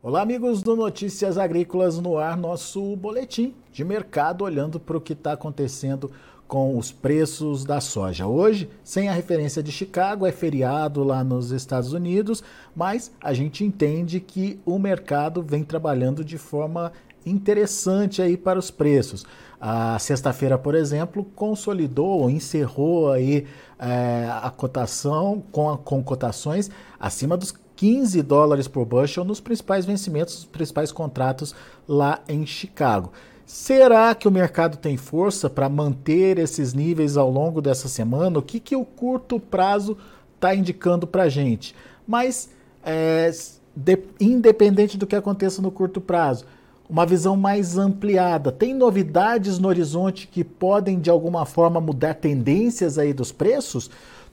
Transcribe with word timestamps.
Olá, 0.00 0.22
amigos 0.22 0.62
do 0.62 0.76
Notícias 0.76 1.36
Agrícolas 1.36 1.98
no 1.98 2.18
ar, 2.18 2.36
nosso 2.36 2.94
boletim 2.94 3.52
de 3.72 3.84
mercado 3.84 4.44
olhando 4.44 4.78
para 4.78 4.96
o 4.96 5.00
que 5.00 5.12
está 5.12 5.32
acontecendo 5.32 6.12
com 6.46 6.78
os 6.78 6.92
preços 6.92 7.64
da 7.64 7.80
soja. 7.80 8.24
Hoje, 8.24 8.70
sem 8.84 9.08
a 9.08 9.12
referência 9.12 9.60
de 9.60 9.72
Chicago, 9.72 10.24
é 10.24 10.30
feriado 10.30 11.02
lá 11.02 11.24
nos 11.24 11.50
Estados 11.50 11.92
Unidos, 11.92 12.44
mas 12.76 13.10
a 13.20 13.34
gente 13.34 13.64
entende 13.64 14.20
que 14.20 14.60
o 14.64 14.78
mercado 14.78 15.42
vem 15.42 15.64
trabalhando 15.64 16.24
de 16.24 16.38
forma 16.38 16.92
interessante 17.26 18.22
aí 18.22 18.36
para 18.36 18.56
os 18.56 18.70
preços. 18.70 19.26
A 19.60 19.98
sexta-feira, 19.98 20.56
por 20.56 20.76
exemplo, 20.76 21.24
consolidou 21.34 22.20
ou 22.20 22.30
encerrou 22.30 23.10
aí 23.10 23.48
é, 23.76 24.28
a 24.30 24.48
cotação 24.48 25.42
com, 25.50 25.68
a, 25.68 25.76
com 25.76 26.00
cotações 26.04 26.70
acima 27.00 27.36
dos 27.36 27.52
15 27.78 28.20
dólares 28.22 28.66
por 28.66 28.84
bushel 28.84 29.24
nos 29.24 29.38
principais 29.40 29.86
vencimentos, 29.86 30.34
nos 30.34 30.44
principais 30.46 30.90
contratos 30.90 31.54
lá 31.86 32.20
em 32.28 32.44
Chicago. 32.44 33.12
Será 33.46 34.12
que 34.16 34.26
o 34.26 34.32
mercado 34.32 34.76
tem 34.76 34.96
força 34.96 35.48
para 35.48 35.68
manter 35.68 36.38
esses 36.38 36.74
níveis 36.74 37.16
ao 37.16 37.30
longo 37.30 37.62
dessa 37.62 37.86
semana? 37.86 38.40
O 38.40 38.42
que, 38.42 38.58
que 38.58 38.74
o 38.74 38.84
curto 38.84 39.38
prazo 39.38 39.96
está 40.34 40.56
indicando 40.56 41.06
para 41.06 41.22
a 41.22 41.28
gente? 41.28 41.72
Mas, 42.04 42.50
é, 42.84 43.30
de, 43.76 44.00
independente 44.18 44.98
do 44.98 45.06
que 45.06 45.14
aconteça 45.14 45.62
no 45.62 45.70
curto 45.70 46.00
prazo, 46.00 46.46
uma 46.90 47.06
visão 47.06 47.36
mais 47.36 47.78
ampliada. 47.78 48.50
Tem 48.50 48.74
novidades 48.74 49.60
no 49.60 49.68
horizonte 49.68 50.26
que 50.26 50.42
podem 50.42 50.98
de 50.98 51.10
alguma 51.10 51.46
forma 51.46 51.80
mudar 51.80 52.14
tendências 52.14 52.98
aí 52.98 53.12
dos 53.12 53.30
preços? 53.30 53.88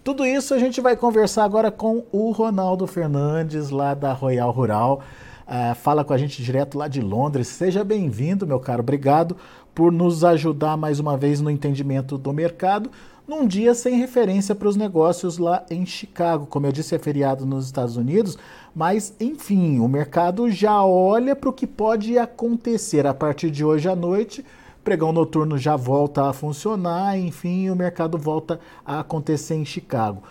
Tudo 0.05 0.23
isso 0.23 0.54
a 0.54 0.59
gente 0.59 0.80
vai 0.82 0.95
conversar 0.95 1.46
agora 1.46 1.71
com 1.71 2.04
o 2.12 2.30
Ronaldo 2.30 2.85
Fernandes, 2.85 3.71
lá 3.71 3.96
da 3.96 4.13
Royal 4.13 4.52
Rural. 4.52 5.02
Uh, 5.48 5.74
fala 5.74 6.05
com 6.05 6.13
a 6.13 6.18
gente 6.20 6.43
direto 6.43 6.77
lá 6.77 6.88
de 6.88 7.02
Londres. 7.02 7.48
Seja 7.48 7.84
bem-vindo, 7.84 8.46
meu 8.46 8.60
caro. 8.60 8.84
Obrigado 8.84 9.35
por 9.74 9.91
nos 9.91 10.24
ajudar 10.24 10.77
mais 10.77 10.99
uma 10.99 11.18
vez 11.18 11.41
no 11.41 11.49
entendimento 11.49 12.20
do 12.20 12.32
mercado, 12.32 12.91
num 13.27 13.48
dia 13.48 13.74
sem 13.74 13.98
referência 13.98 14.54
para 14.54 14.68
os 14.68 14.76
negócios 14.76 15.40
lá 15.40 15.65
em 15.71 15.84
Chicago. 15.88 16.46
Como 16.46 16.68
eu 16.68 16.71
disse, 16.71 16.93
é 16.93 16.99
feriado 16.99 17.43
nos 17.43 17.65
Estados 17.65 17.98
Unidos, 17.98 18.37
mas 18.76 19.12
enfim, 19.20 19.80
o 19.80 19.87
mercado 19.87 20.52
já 20.52 20.85
olha 20.85 21.35
para 21.35 21.49
o 21.49 21.54
que 21.54 21.65
pode 21.65 22.15
acontecer 22.15 23.08
a 23.08 23.13
partir 23.15 23.49
de 23.49 23.65
hoje 23.65 23.90
à 23.90 23.96
noite 23.96 24.46
pregão 24.86 25.12
noturno 25.12 25.58
já 25.58 25.76
volta 25.76 26.30
a 26.30 26.34
funcionar, 26.34 27.18
enfim, 27.18 27.72
o 27.72 27.76
mercado 27.76 28.20
volta 28.20 28.60
a 28.86 29.00
acontecer 29.00 29.55
em 29.55 29.66
Chicago. 29.66 30.22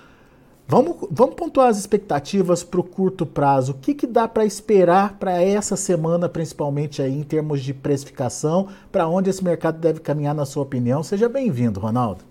Vamos, 0.66 1.08
vamos 1.10 1.34
pontuar 1.34 1.68
as 1.68 1.76
expectativas 1.76 2.62
para 2.62 2.80
o 2.80 2.84
curto 2.84 3.26
prazo. 3.26 3.72
O 3.72 3.74
que, 3.74 3.92
que 3.92 4.06
dá 4.06 4.26
para 4.26 4.46
esperar 4.46 5.18
para 5.18 5.42
essa 5.42 5.76
semana, 5.76 6.26
principalmente 6.26 7.02
aí 7.02 7.12
em 7.12 7.22
termos 7.22 7.62
de 7.62 7.74
precificação? 7.74 8.68
Para 8.90 9.06
onde 9.06 9.28
esse 9.28 9.44
mercado 9.44 9.78
deve 9.78 10.00
caminhar, 10.00 10.34
na 10.34 10.46
sua 10.46 10.62
opinião? 10.62 11.02
Seja 11.02 11.28
bem-vindo, 11.28 11.80
Ronaldo. 11.80 12.24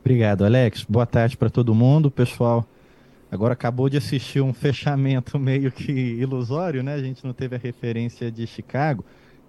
Obrigado, 0.00 0.44
Alex. 0.44 0.84
Boa 0.86 1.06
tarde 1.06 1.36
para 1.36 1.48
todo 1.48 1.74
mundo, 1.74 2.10
pessoal. 2.10 2.66
Agora 3.30 3.54
acabou 3.54 3.88
de 3.88 3.96
assistir 3.96 4.42
um 4.42 4.52
fechamento 4.52 5.38
meio 5.38 5.72
que 5.72 5.92
ilusório, 5.92 6.82
né? 6.82 6.94
A 6.94 7.02
gente 7.02 7.24
não 7.24 7.32
teve 7.32 7.56
a 7.56 7.58
referência 7.58 8.30
de 8.30 8.46
Chicago. 8.46 9.02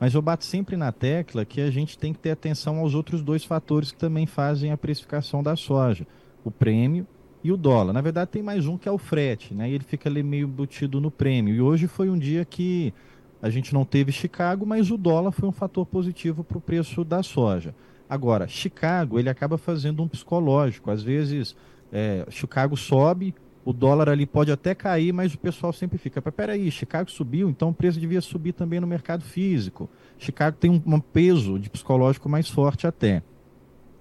Mas 0.04 0.14
eu 0.14 0.22
bato 0.22 0.44
sempre 0.44 0.76
na 0.76 0.92
tecla 0.92 1.46
que 1.46 1.62
a 1.62 1.72
gente 1.72 1.98
tem 1.98 2.12
que 2.12 2.20
ter 2.20 2.32
atenção 2.32 2.80
aos 2.80 2.94
outros 2.94 3.22
dois 3.22 3.46
fatores 3.46 3.90
que 3.90 3.98
também 3.98 4.26
fazem 4.26 4.70
a 4.70 4.76
precificação 4.76 5.42
da 5.42 5.56
soja: 5.56 6.06
o 6.44 6.52
prêmio 6.52 7.08
e 7.42 7.54
o 7.54 7.56
dólar. 7.56 7.94
Na 7.94 8.02
verdade, 8.02 8.30
tem 8.32 8.44
mais 8.44 8.68
um 8.68 8.78
que 8.78 8.90
é 8.90 8.92
o 8.92 8.98
frete, 8.98 9.54
né? 9.54 9.70
E 9.70 9.74
ele 9.74 9.86
fica 9.86 10.10
ali 10.10 10.22
meio 10.22 10.46
embutido 10.46 11.00
no 11.00 11.10
prêmio. 11.10 11.56
E 11.56 11.62
hoje 11.62 11.88
foi 11.88 12.10
um 12.10 12.20
dia 12.20 12.44
que 12.44 12.94
a 13.42 13.50
gente 13.50 13.74
não 13.74 13.86
teve 13.86 14.12
Chicago, 14.12 14.66
mas 14.66 14.92
o 14.92 14.98
dólar 14.98 15.32
foi 15.32 15.48
um 15.48 15.54
fator 15.54 15.86
positivo 15.86 16.44
para 16.44 16.58
o 16.58 16.62
preço 16.62 17.06
da 17.06 17.24
soja. 17.24 17.74
Agora, 18.10 18.46
Chicago, 18.46 19.18
ele 19.18 19.30
acaba 19.30 19.58
fazendo 19.58 20.04
um 20.04 20.08
psicológico. 20.10 20.92
Às 20.92 21.02
vezes, 21.02 21.56
é, 21.94 22.26
Chicago 22.30 22.76
sobe, 22.76 23.34
o 23.66 23.72
dólar 23.72 24.10
ali 24.10 24.26
pode 24.26 24.52
até 24.52 24.76
cair, 24.76 25.14
mas 25.14 25.34
o 25.34 25.38
pessoal 25.38 25.72
sempre 25.72 25.98
fica, 25.98 26.22
peraí, 26.22 26.70
Chicago 26.70 27.10
subiu, 27.10 27.50
então 27.50 27.70
o 27.70 27.74
preço 27.74 28.00
devia 28.00 28.20
subir 28.20 28.52
também 28.52 28.80
no 28.80 28.88
mercado 28.88 29.24
físico. 29.24 29.90
Chicago 30.18 30.58
tem 30.60 30.70
um, 30.70 30.82
um 30.86 31.00
peso 31.00 31.58
de 31.58 31.70
psicológico 31.70 32.28
mais 32.28 32.50
forte 32.50 32.86
até. 32.86 33.24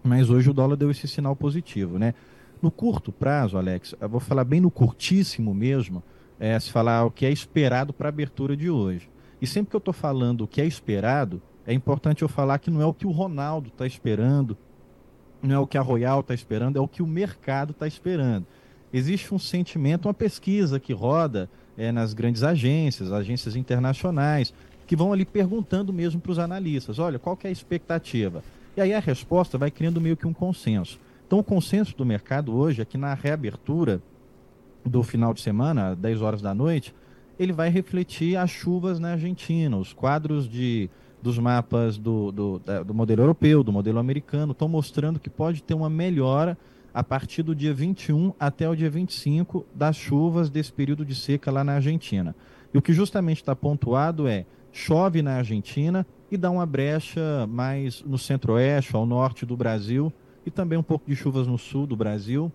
Mas 0.02 0.30
hoje 0.30 0.50
o 0.50 0.52
dólar 0.52 0.76
deu 0.76 0.90
esse 0.90 1.06
sinal 1.06 1.36
positivo, 1.36 1.96
né? 1.96 2.12
No 2.60 2.72
curto 2.72 3.12
prazo, 3.12 3.56
Alex, 3.56 3.94
eu 4.00 4.08
vou 4.08 4.20
falar 4.20 4.44
bem 4.44 4.60
no 4.60 4.70
curtíssimo 4.70 5.54
mesmo, 5.54 6.02
é, 6.40 6.58
se 6.58 6.70
falar 6.70 7.04
o 7.04 7.10
que 7.10 7.24
é 7.24 7.30
esperado 7.30 7.92
para 7.92 8.08
a 8.08 8.10
abertura 8.10 8.56
de 8.56 8.68
hoje. 8.68 9.08
E 9.40 9.46
sempre 9.46 9.70
que 9.70 9.76
eu 9.76 9.78
estou 9.78 9.94
falando 9.94 10.42
o 10.42 10.48
que 10.48 10.60
é 10.60 10.66
esperado, 10.66 11.40
é 11.64 11.72
importante 11.72 12.22
eu 12.22 12.28
falar 12.28 12.58
que 12.58 12.70
não 12.70 12.82
é 12.82 12.86
o 12.86 12.94
que 12.94 13.06
o 13.06 13.12
Ronaldo 13.12 13.68
está 13.68 13.86
esperando, 13.86 14.56
não 15.40 15.54
é 15.54 15.58
o 15.58 15.66
que 15.66 15.78
a 15.78 15.82
Royal 15.82 16.20
está 16.20 16.34
esperando, 16.34 16.76
é 16.76 16.80
o 16.80 16.88
que 16.88 17.02
o 17.02 17.06
mercado 17.06 17.70
está 17.70 17.86
esperando 17.86 18.46
existe 18.92 19.34
um 19.34 19.38
sentimento, 19.38 20.06
uma 20.06 20.14
pesquisa 20.14 20.78
que 20.78 20.92
roda 20.92 21.48
é, 21.76 21.90
nas 21.90 22.12
grandes 22.12 22.42
agências, 22.42 23.12
agências 23.12 23.56
internacionais, 23.56 24.52
que 24.86 24.96
vão 24.96 25.12
ali 25.12 25.24
perguntando 25.24 25.92
mesmo 25.92 26.20
para 26.20 26.32
os 26.32 26.38
analistas, 26.38 26.98
olha, 26.98 27.18
qual 27.18 27.36
que 27.36 27.46
é 27.46 27.50
a 27.50 27.52
expectativa? 27.52 28.42
E 28.76 28.80
aí 28.80 28.92
a 28.92 29.00
resposta 29.00 29.56
vai 29.56 29.70
criando 29.70 30.00
meio 30.00 30.16
que 30.16 30.26
um 30.26 30.32
consenso. 30.32 30.98
Então 31.26 31.38
o 31.38 31.44
consenso 31.44 31.96
do 31.96 32.04
mercado 32.04 32.54
hoje 32.54 32.82
é 32.82 32.84
que 32.84 32.98
na 32.98 33.14
reabertura 33.14 34.02
do 34.84 35.02
final 35.02 35.32
de 35.32 35.40
semana, 35.40 35.94
10 35.94 36.20
horas 36.20 36.42
da 36.42 36.54
noite, 36.54 36.94
ele 37.38 37.52
vai 37.52 37.70
refletir 37.70 38.36
as 38.36 38.50
chuvas 38.50 38.98
na 38.98 39.12
Argentina, 39.12 39.76
os 39.76 39.92
quadros 39.92 40.48
de, 40.48 40.90
dos 41.22 41.38
mapas 41.38 41.96
do, 41.96 42.30
do, 42.30 42.62
do 42.84 42.94
modelo 42.94 43.22
europeu, 43.22 43.62
do 43.62 43.72
modelo 43.72 43.98
americano, 43.98 44.52
estão 44.52 44.68
mostrando 44.68 45.18
que 45.18 45.30
pode 45.30 45.62
ter 45.62 45.74
uma 45.74 45.88
melhora 45.88 46.56
a 46.94 47.02
partir 47.02 47.42
do 47.42 47.54
dia 47.54 47.72
21 47.72 48.34
até 48.38 48.68
o 48.68 48.76
dia 48.76 48.90
25 48.90 49.64
das 49.74 49.96
chuvas 49.96 50.50
desse 50.50 50.72
período 50.72 51.04
de 51.04 51.14
seca 51.14 51.50
lá 51.50 51.64
na 51.64 51.74
Argentina. 51.74 52.34
E 52.72 52.78
o 52.78 52.82
que 52.82 52.92
justamente 52.92 53.38
está 53.38 53.56
pontuado 53.56 54.26
é 54.26 54.44
chove 54.70 55.22
na 55.22 55.36
Argentina 55.36 56.06
e 56.30 56.36
dá 56.36 56.50
uma 56.50 56.64
brecha 56.64 57.46
mais 57.46 58.02
no 58.02 58.16
centro-oeste, 58.16 58.96
ao 58.96 59.04
norte 59.04 59.44
do 59.44 59.56
Brasil, 59.56 60.12
e 60.46 60.50
também 60.50 60.78
um 60.78 60.82
pouco 60.82 61.06
de 61.06 61.14
chuvas 61.14 61.46
no 61.46 61.58
sul 61.58 61.86
do 61.86 61.94
Brasil, 61.94 62.50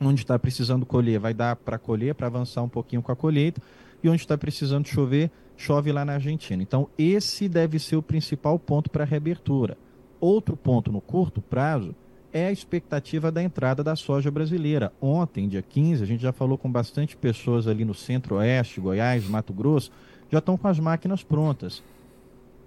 onde 0.00 0.22
está 0.22 0.38
precisando 0.38 0.84
colher, 0.84 1.18
vai 1.18 1.32
dar 1.32 1.56
para 1.56 1.78
colher, 1.78 2.14
para 2.14 2.26
avançar 2.26 2.62
um 2.62 2.68
pouquinho 2.68 3.02
com 3.02 3.12
a 3.12 3.16
colheita, 3.16 3.62
e 4.02 4.08
onde 4.08 4.20
está 4.20 4.36
precisando 4.36 4.86
chover, 4.86 5.30
chove 5.56 5.92
lá 5.92 6.04
na 6.04 6.14
Argentina. 6.14 6.62
Então, 6.62 6.88
esse 6.98 7.48
deve 7.48 7.78
ser 7.78 7.96
o 7.96 8.02
principal 8.02 8.58
ponto 8.58 8.90
para 8.90 9.04
a 9.04 9.06
reabertura. 9.06 9.76
Outro 10.20 10.56
ponto 10.56 10.90
no 10.90 11.00
curto 11.00 11.40
prazo 11.40 11.94
é 12.32 12.46
a 12.46 12.52
expectativa 12.52 13.30
da 13.30 13.42
entrada 13.42 13.82
da 13.82 13.96
soja 13.96 14.30
brasileira. 14.30 14.92
Ontem, 15.00 15.48
dia 15.48 15.62
15, 15.62 16.02
a 16.02 16.06
gente 16.06 16.22
já 16.22 16.32
falou 16.32 16.58
com 16.58 16.70
bastante 16.70 17.16
pessoas 17.16 17.66
ali 17.66 17.84
no 17.84 17.94
centro-oeste, 17.94 18.80
Goiás, 18.80 19.26
Mato 19.26 19.52
Grosso, 19.52 19.90
já 20.30 20.38
estão 20.38 20.56
com 20.56 20.68
as 20.68 20.78
máquinas 20.78 21.22
prontas. 21.22 21.82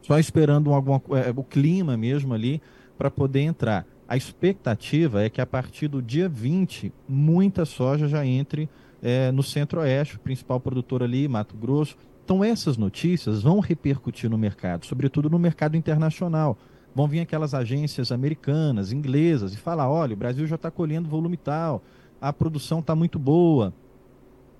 Só 0.02 0.18
esperando 0.18 0.74
alguma, 0.74 1.02
é, 1.12 1.32
o 1.36 1.44
clima 1.44 1.96
mesmo 1.96 2.34
ali 2.34 2.62
para 2.98 3.12
poder 3.12 3.42
entrar. 3.42 3.86
A 4.08 4.18
expectativa 4.18 5.24
é 5.24 5.30
que 5.30 5.40
a 5.40 5.46
partir 5.46 5.88
do 5.88 6.02
dia 6.02 6.28
20, 6.28 6.92
muita 7.08 7.64
soja 7.64 8.08
já 8.08 8.26
entre 8.26 8.68
é, 9.02 9.32
no 9.32 9.42
centro-oeste, 9.42 10.20
principal 10.20 10.60
produtor 10.60 11.04
ali, 11.04 11.28
Mato 11.28 11.56
Grosso. 11.56 11.96
Então, 12.24 12.44
essas 12.44 12.78
notícias 12.78 13.44
vão 13.44 13.60
repercutir 13.60 14.30
no 14.30 14.38
mercado, 14.38 14.86
sobretudo 14.86 15.30
no 15.30 15.40
mercado 15.40 15.78
internacional 15.78 16.58
vão 16.94 17.08
vir 17.08 17.22
aquelas 17.22 17.54
agências 17.54 18.12
americanas, 18.12 18.92
inglesas, 18.92 19.54
e 19.54 19.58
falar: 19.58 19.90
olha, 19.90 20.14
o 20.14 20.18
Brasil 20.18 20.46
já 20.46 20.56
está 20.56 20.70
colhendo 20.70 21.10
volume 21.10 21.38
tal, 21.38 21.82
a 22.20 22.32
produção 22.32 22.80
está 22.80 22.96
muito 22.96 23.18
boa. 23.18 23.74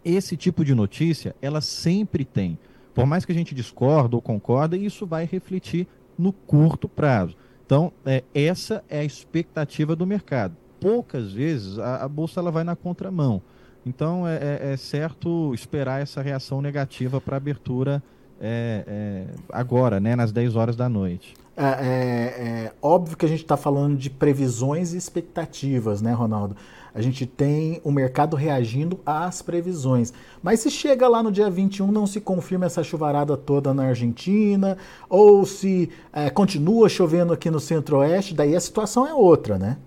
Esse 0.04 0.36
tipo 0.36 0.66
de 0.66 0.74
notícia, 0.74 1.36
ela 1.42 1.62
sempre 1.62 2.26
tem. 2.26 2.58
Por 2.94 3.06
mais 3.06 3.24
que 3.24 3.32
a 3.32 3.36
gente 3.36 3.54
discorda 3.54 4.16
ou 4.16 4.22
concorda, 4.22 4.76
isso 4.76 5.06
vai 5.06 5.26
refletir 5.26 5.88
no 6.18 6.34
curto 6.34 6.90
prazo. 6.90 7.36
Então, 7.66 7.94
é, 8.06 8.24
essa 8.34 8.84
é 8.90 9.00
a 9.00 9.04
expectativa 9.04 9.96
do 9.96 10.06
mercado. 10.06 10.58
Poucas 10.80 11.32
vezes 11.32 11.78
a, 11.80 12.04
a 12.04 12.08
bolsa 12.08 12.40
ela 12.40 12.52
vai 12.52 12.64
na 12.64 12.76
contramão. 12.76 13.42
Então, 13.86 14.28
é, 14.28 14.36
é, 14.36 14.74
é 14.74 14.78
certo 14.78 15.54
esperar 15.54 16.02
essa 16.02 16.22
reação 16.22 16.62
negativa 16.62 17.22
para 17.22 17.36
a 17.36 17.38
abertura 17.38 18.04
é, 18.42 18.84
é, 18.88 19.26
agora, 19.52 20.00
né, 20.00 20.16
nas 20.16 20.32
10 20.32 20.56
horas 20.56 20.76
da 20.76 20.90
noite. 20.90 21.36
É, 21.56 21.64
é, 21.64 22.44
é, 22.66 22.74
óbvio 22.82 23.16
que 23.16 23.26
a 23.26 23.30
gente 23.30 23.44
está 23.44 23.56
falando 23.56 23.96
de 23.96 24.10
previsões 24.10 24.94
e 24.94 24.98
expectativas, 24.98 26.02
né, 26.02 26.12
Ronaldo? 26.12 26.56
A 26.94 27.02
gente 27.02 27.26
tem 27.26 27.80
o 27.84 27.92
mercado 27.92 28.36
reagindo 28.36 29.00
às 29.06 29.42
previsões. 29.42 30.12
Mas 30.42 30.60
se 30.60 30.72
chega 30.72 31.08
lá 31.08 31.22
no 31.22 31.32
dia 31.32 31.50
21, 31.50 31.92
não 31.92 32.08
se 32.08 32.20
confirma 32.20 32.66
essa 32.66 32.84
chuvarada 32.84 33.38
toda 33.38 33.74
na 33.74 33.84
Argentina, 33.84 34.78
ou 35.08 35.46
se 35.46 35.90
é, 36.12 36.30
continua 36.30 36.90
chovendo 36.90 37.32
aqui 37.32 37.50
no 37.50 37.60
centro-oeste, 37.60 38.34
daí 38.34 38.56
a 38.56 38.60
situação 38.60 39.08
é 39.08 39.14
outra, 39.14 39.58
né? 39.58 39.78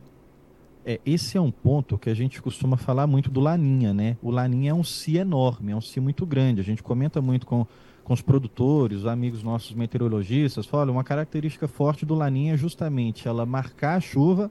É, 0.87 1.01
esse 1.05 1.37
é 1.37 1.41
um 1.41 1.51
ponto 1.51 1.99
que 1.99 2.11
a 2.11 2.15
gente 2.15 2.41
costuma 2.41 2.77
falar 2.77 3.06
muito 3.06 3.31
do 3.31 3.41
Laninha, 3.41 3.93
né? 3.93 4.17
O 4.23 4.31
Laninha 4.31 4.71
é 4.71 4.75
um 4.75 4.85
si 4.85 5.17
enorme, 5.17 5.73
é 5.73 5.77
um 5.77 5.81
si 5.81 5.99
muito 5.99 6.25
grande. 6.25 6.61
A 6.61 6.65
gente 6.65 6.83
comenta 6.83 7.21
muito 7.21 7.47
com 7.47 7.67
com 8.05 8.12
os 8.12 8.21
produtores, 8.21 8.99
os 8.99 9.06
amigos 9.06 9.43
nossos 9.43 9.73
meteorologistas, 9.73 10.69
olha, 10.73 10.93
uma 10.93 11.03
característica 11.03 11.67
forte 11.67 12.05
do 12.05 12.15
Laninha 12.15 12.55
é 12.55 12.56
justamente 12.56 13.27
ela 13.27 13.47
marcar 13.47 13.97
a 13.97 14.01
chuva 14.01 14.51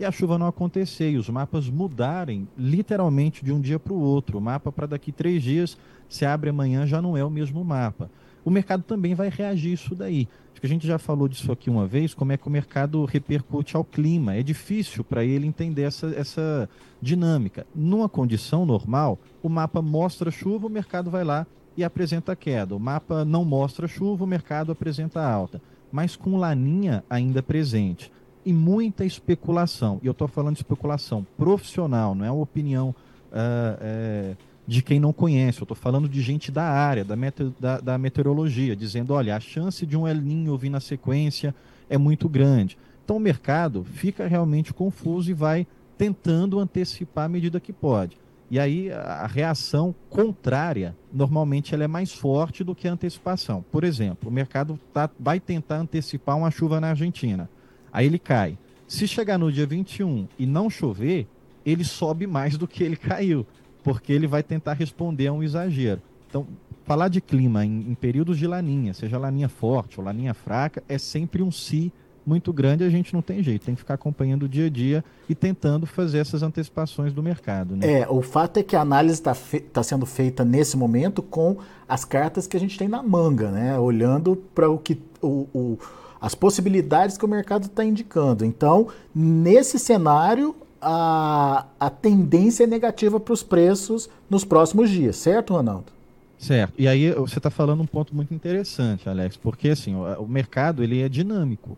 e 0.00 0.04
a 0.04 0.12
chuva 0.12 0.38
não 0.38 0.46
acontecer, 0.46 1.10
e 1.10 1.16
os 1.16 1.28
mapas 1.28 1.68
mudarem 1.68 2.46
literalmente 2.56 3.44
de 3.44 3.52
um 3.52 3.60
dia 3.60 3.78
para 3.78 3.92
o 3.92 4.00
outro. 4.00 4.38
O 4.38 4.40
mapa 4.40 4.70
para 4.70 4.86
daqui 4.86 5.10
três 5.10 5.42
dias, 5.42 5.76
se 6.08 6.24
abre 6.24 6.50
amanhã, 6.50 6.86
já 6.86 7.02
não 7.02 7.16
é 7.16 7.24
o 7.24 7.30
mesmo 7.30 7.64
mapa. 7.64 8.10
O 8.44 8.50
mercado 8.50 8.82
também 8.82 9.14
vai 9.14 9.28
reagir 9.28 9.72
isso 9.72 9.94
daí. 9.96 10.28
Acho 10.52 10.60
que 10.60 10.66
a 10.66 10.70
gente 10.70 10.86
já 10.86 10.98
falou 10.98 11.28
disso 11.28 11.50
aqui 11.50 11.68
uma 11.68 11.86
vez, 11.86 12.14
como 12.14 12.32
é 12.32 12.36
que 12.36 12.46
o 12.46 12.50
mercado 12.50 13.04
repercute 13.04 13.76
ao 13.76 13.84
clima. 13.84 14.34
É 14.34 14.42
difícil 14.42 15.02
para 15.02 15.24
ele 15.24 15.46
entender 15.46 15.82
essa, 15.82 16.06
essa 16.16 16.68
dinâmica. 17.02 17.66
Numa 17.74 18.08
condição 18.08 18.64
normal, 18.64 19.18
o 19.42 19.48
mapa 19.48 19.82
mostra 19.82 20.30
chuva, 20.30 20.68
o 20.68 20.70
mercado 20.70 21.10
vai 21.10 21.24
lá 21.24 21.44
e 21.78 21.84
apresenta 21.84 22.34
queda. 22.34 22.74
O 22.74 22.80
mapa 22.80 23.24
não 23.24 23.44
mostra 23.44 23.86
chuva, 23.86 24.24
o 24.24 24.26
mercado 24.26 24.72
apresenta 24.72 25.24
alta. 25.24 25.62
Mas 25.92 26.16
com 26.16 26.36
laninha 26.36 27.04
ainda 27.08 27.40
presente. 27.40 28.10
E 28.44 28.52
muita 28.52 29.04
especulação. 29.04 30.00
E 30.02 30.06
eu 30.06 30.10
estou 30.10 30.26
falando 30.26 30.54
de 30.54 30.62
especulação 30.62 31.24
profissional, 31.36 32.16
não 32.16 32.24
é 32.24 32.30
uma 32.32 32.42
opinião 32.42 32.92
uh, 33.30 34.36
de 34.66 34.82
quem 34.82 34.98
não 34.98 35.12
conhece. 35.12 35.60
Eu 35.60 35.64
estou 35.64 35.76
falando 35.76 36.08
de 36.08 36.20
gente 36.20 36.50
da 36.50 36.64
área, 36.64 37.04
da, 37.04 37.14
da, 37.60 37.80
da, 37.80 37.96
meteorologia, 37.96 38.74
dizendo: 38.74 39.14
olha, 39.14 39.36
a 39.36 39.40
chance 39.40 39.86
de 39.86 39.96
um 39.96 40.06
El 40.06 40.16
Ninho 40.16 40.58
vir 40.58 40.70
na 40.70 40.80
sequência 40.80 41.54
é 41.88 41.96
muito 41.96 42.28
grande. 42.28 42.76
Então 43.04 43.18
o 43.18 43.20
mercado 43.20 43.84
fica 43.84 44.26
realmente 44.26 44.74
confuso 44.74 45.30
e 45.30 45.34
vai 45.34 45.64
tentando 45.96 46.58
antecipar 46.58 47.26
à 47.26 47.28
medida 47.28 47.60
que 47.60 47.72
pode. 47.72 48.18
E 48.50 48.58
aí 48.58 48.90
a 48.90 49.26
reação 49.26 49.94
contrária, 50.08 50.96
normalmente 51.12 51.74
ela 51.74 51.84
é 51.84 51.88
mais 51.88 52.12
forte 52.12 52.64
do 52.64 52.74
que 52.74 52.88
a 52.88 52.92
antecipação. 52.92 53.64
Por 53.70 53.84
exemplo, 53.84 54.30
o 54.30 54.32
mercado 54.32 54.78
tá, 54.92 55.10
vai 55.18 55.38
tentar 55.38 55.76
antecipar 55.76 56.36
uma 56.36 56.50
chuva 56.50 56.80
na 56.80 56.88
Argentina. 56.90 57.48
Aí 57.92 58.06
ele 58.06 58.18
cai. 58.18 58.56
Se 58.86 59.06
chegar 59.06 59.38
no 59.38 59.52
dia 59.52 59.66
21 59.66 60.26
e 60.38 60.46
não 60.46 60.70
chover, 60.70 61.26
ele 61.64 61.84
sobe 61.84 62.26
mais 62.26 62.56
do 62.56 62.66
que 62.66 62.82
ele 62.82 62.96
caiu, 62.96 63.46
porque 63.84 64.12
ele 64.12 64.26
vai 64.26 64.42
tentar 64.42 64.72
responder 64.72 65.26
a 65.26 65.32
um 65.32 65.42
exagero. 65.42 66.00
Então, 66.26 66.46
falar 66.84 67.08
de 67.08 67.20
clima 67.20 67.66
em, 67.66 67.90
em 67.90 67.94
períodos 67.94 68.38
de 68.38 68.46
laninha, 68.46 68.94
seja 68.94 69.18
laninha 69.18 69.48
forte 69.48 70.00
ou 70.00 70.06
laninha 70.06 70.32
fraca, 70.32 70.82
é 70.88 70.96
sempre 70.96 71.42
um 71.42 71.50
si 71.50 71.92
muito 72.28 72.52
grande, 72.52 72.84
a 72.84 72.90
gente 72.90 73.14
não 73.14 73.22
tem 73.22 73.42
jeito, 73.42 73.64
tem 73.64 73.74
que 73.74 73.80
ficar 73.80 73.94
acompanhando 73.94 74.42
o 74.42 74.48
dia 74.48 74.66
a 74.66 74.68
dia 74.68 75.02
e 75.28 75.34
tentando 75.34 75.86
fazer 75.86 76.18
essas 76.18 76.42
antecipações 76.42 77.12
do 77.12 77.22
mercado. 77.22 77.74
Né? 77.74 78.00
É, 78.00 78.08
o 78.08 78.20
fato 78.20 78.58
é 78.58 78.62
que 78.62 78.76
a 78.76 78.82
análise 78.82 79.14
está 79.14 79.34
tá 79.72 79.82
sendo 79.82 80.04
feita 80.04 80.44
nesse 80.44 80.76
momento 80.76 81.22
com 81.22 81.56
as 81.88 82.04
cartas 82.04 82.46
que 82.46 82.56
a 82.56 82.60
gente 82.60 82.76
tem 82.76 82.86
na 82.86 83.02
manga, 83.02 83.50
né? 83.50 83.78
Olhando 83.78 84.36
para 84.54 84.68
o 84.68 84.78
que 84.78 85.00
o, 85.22 85.48
o, 85.54 85.78
as 86.20 86.34
possibilidades 86.34 87.16
que 87.16 87.24
o 87.24 87.28
mercado 87.28 87.64
está 87.64 87.82
indicando. 87.82 88.44
Então, 88.44 88.88
nesse 89.14 89.78
cenário, 89.78 90.54
a, 90.82 91.66
a 91.80 91.88
tendência 91.88 92.64
é 92.64 92.66
negativa 92.66 93.18
para 93.18 93.32
os 93.32 93.42
preços 93.42 94.08
nos 94.28 94.44
próximos 94.44 94.90
dias, 94.90 95.16
certo, 95.16 95.54
Ronaldo? 95.54 95.92
Certo. 96.38 96.72
E 96.78 96.86
aí 96.86 97.10
você 97.12 97.38
está 97.38 97.50
falando 97.50 97.82
um 97.82 97.86
ponto 97.86 98.14
muito 98.14 98.32
interessante, 98.32 99.08
Alex, 99.08 99.36
porque 99.36 99.70
assim 99.70 99.94
o, 99.94 100.22
o 100.22 100.28
mercado 100.28 100.84
ele 100.84 101.00
é 101.02 101.08
dinâmico. 101.08 101.76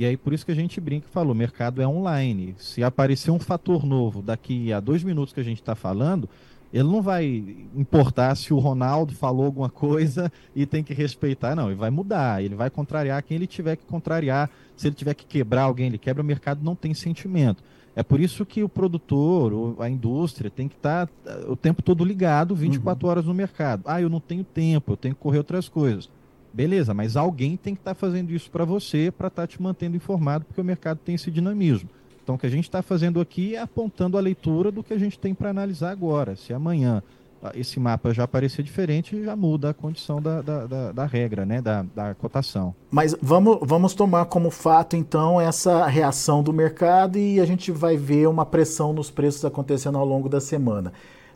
E 0.00 0.06
aí 0.06 0.16
por 0.16 0.32
isso 0.32 0.46
que 0.46 0.52
a 0.52 0.54
gente 0.54 0.80
brinca 0.80 1.06
e 1.06 1.12
falou, 1.12 1.34
o 1.34 1.36
mercado 1.36 1.82
é 1.82 1.86
online. 1.86 2.54
Se 2.56 2.82
aparecer 2.82 3.30
um 3.30 3.38
fator 3.38 3.84
novo 3.84 4.22
daqui 4.22 4.72
a 4.72 4.80
dois 4.80 5.04
minutos 5.04 5.34
que 5.34 5.40
a 5.40 5.42
gente 5.42 5.60
está 5.60 5.74
falando, 5.74 6.26
ele 6.72 6.84
não 6.84 7.02
vai 7.02 7.44
importar 7.76 8.34
se 8.34 8.54
o 8.54 8.58
Ronaldo 8.58 9.12
falou 9.12 9.44
alguma 9.44 9.68
coisa 9.68 10.32
e 10.56 10.64
tem 10.64 10.82
que 10.82 10.94
respeitar, 10.94 11.54
não. 11.54 11.66
Ele 11.66 11.74
vai 11.74 11.90
mudar, 11.90 12.42
ele 12.42 12.54
vai 12.54 12.70
contrariar 12.70 13.22
quem 13.22 13.34
ele 13.34 13.46
tiver 13.46 13.76
que 13.76 13.84
contrariar. 13.84 14.48
Se 14.74 14.88
ele 14.88 14.94
tiver 14.94 15.12
que 15.12 15.26
quebrar 15.26 15.64
alguém, 15.64 15.88
ele 15.88 15.98
quebra. 15.98 16.22
O 16.22 16.24
mercado 16.24 16.64
não 16.64 16.74
tem 16.74 16.94
sentimento. 16.94 17.62
É 17.94 18.02
por 18.02 18.20
isso 18.20 18.46
que 18.46 18.62
o 18.62 18.70
produtor, 18.70 19.76
a 19.80 19.90
indústria, 19.90 20.50
tem 20.50 20.66
que 20.66 20.76
estar 20.76 21.08
tá 21.08 21.40
o 21.46 21.54
tempo 21.54 21.82
todo 21.82 22.06
ligado, 22.06 22.54
24 22.54 23.04
uhum. 23.04 23.10
horas 23.10 23.26
no 23.26 23.34
mercado. 23.34 23.82
Ah, 23.84 24.00
eu 24.00 24.08
não 24.08 24.18
tenho 24.18 24.44
tempo, 24.44 24.92
eu 24.92 24.96
tenho 24.96 25.14
que 25.14 25.20
correr 25.20 25.36
outras 25.36 25.68
coisas. 25.68 26.08
Beleza, 26.52 26.92
mas 26.92 27.16
alguém 27.16 27.56
tem 27.56 27.74
que 27.74 27.80
estar 27.80 27.94
tá 27.94 28.00
fazendo 28.00 28.32
isso 28.32 28.50
para 28.50 28.64
você, 28.64 29.12
para 29.16 29.28
estar 29.28 29.42
tá 29.42 29.46
te 29.46 29.60
mantendo 29.60 29.96
informado, 29.96 30.44
porque 30.44 30.60
o 30.60 30.64
mercado 30.64 30.98
tem 31.04 31.14
esse 31.14 31.30
dinamismo. 31.30 31.88
Então, 32.22 32.34
o 32.34 32.38
que 32.38 32.46
a 32.46 32.50
gente 32.50 32.64
está 32.64 32.82
fazendo 32.82 33.20
aqui 33.20 33.56
é 33.56 33.60
apontando 33.60 34.16
a 34.16 34.20
leitura 34.20 34.70
do 34.70 34.82
que 34.82 34.92
a 34.92 34.98
gente 34.98 35.18
tem 35.18 35.34
para 35.34 35.50
analisar 35.50 35.90
agora. 35.90 36.36
Se 36.36 36.52
amanhã 36.52 37.02
ah, 37.42 37.52
esse 37.54 37.80
mapa 37.80 38.12
já 38.12 38.24
aparecer 38.24 38.62
diferente, 38.62 39.24
já 39.24 39.34
muda 39.34 39.70
a 39.70 39.74
condição 39.74 40.20
da, 40.20 40.42
da, 40.42 40.66
da, 40.66 40.92
da 40.92 41.06
regra, 41.06 41.46
né? 41.46 41.62
da, 41.62 41.84
da 41.94 42.14
cotação. 42.14 42.74
Mas 42.90 43.16
vamos, 43.20 43.58
vamos 43.62 43.94
tomar 43.94 44.26
como 44.26 44.50
fato, 44.50 44.94
então, 44.94 45.40
essa 45.40 45.86
reação 45.86 46.42
do 46.42 46.52
mercado 46.52 47.18
e 47.18 47.40
a 47.40 47.46
gente 47.46 47.72
vai 47.72 47.96
ver 47.96 48.28
uma 48.28 48.44
pressão 48.44 48.92
nos 48.92 49.10
preços 49.10 49.44
acontecendo 49.44 49.96
ao 49.96 50.04
longo 50.04 50.28
da 50.28 50.40
semana. 50.40 50.92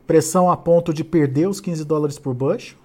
Pressão 0.07 0.51
a 0.51 0.57
ponto 0.57 0.93
de 0.93 1.03
perder 1.03 1.49
os 1.49 1.61
15 1.61 1.85
dólares 1.85 2.19
por 2.19 2.35
bushel? 2.35 2.77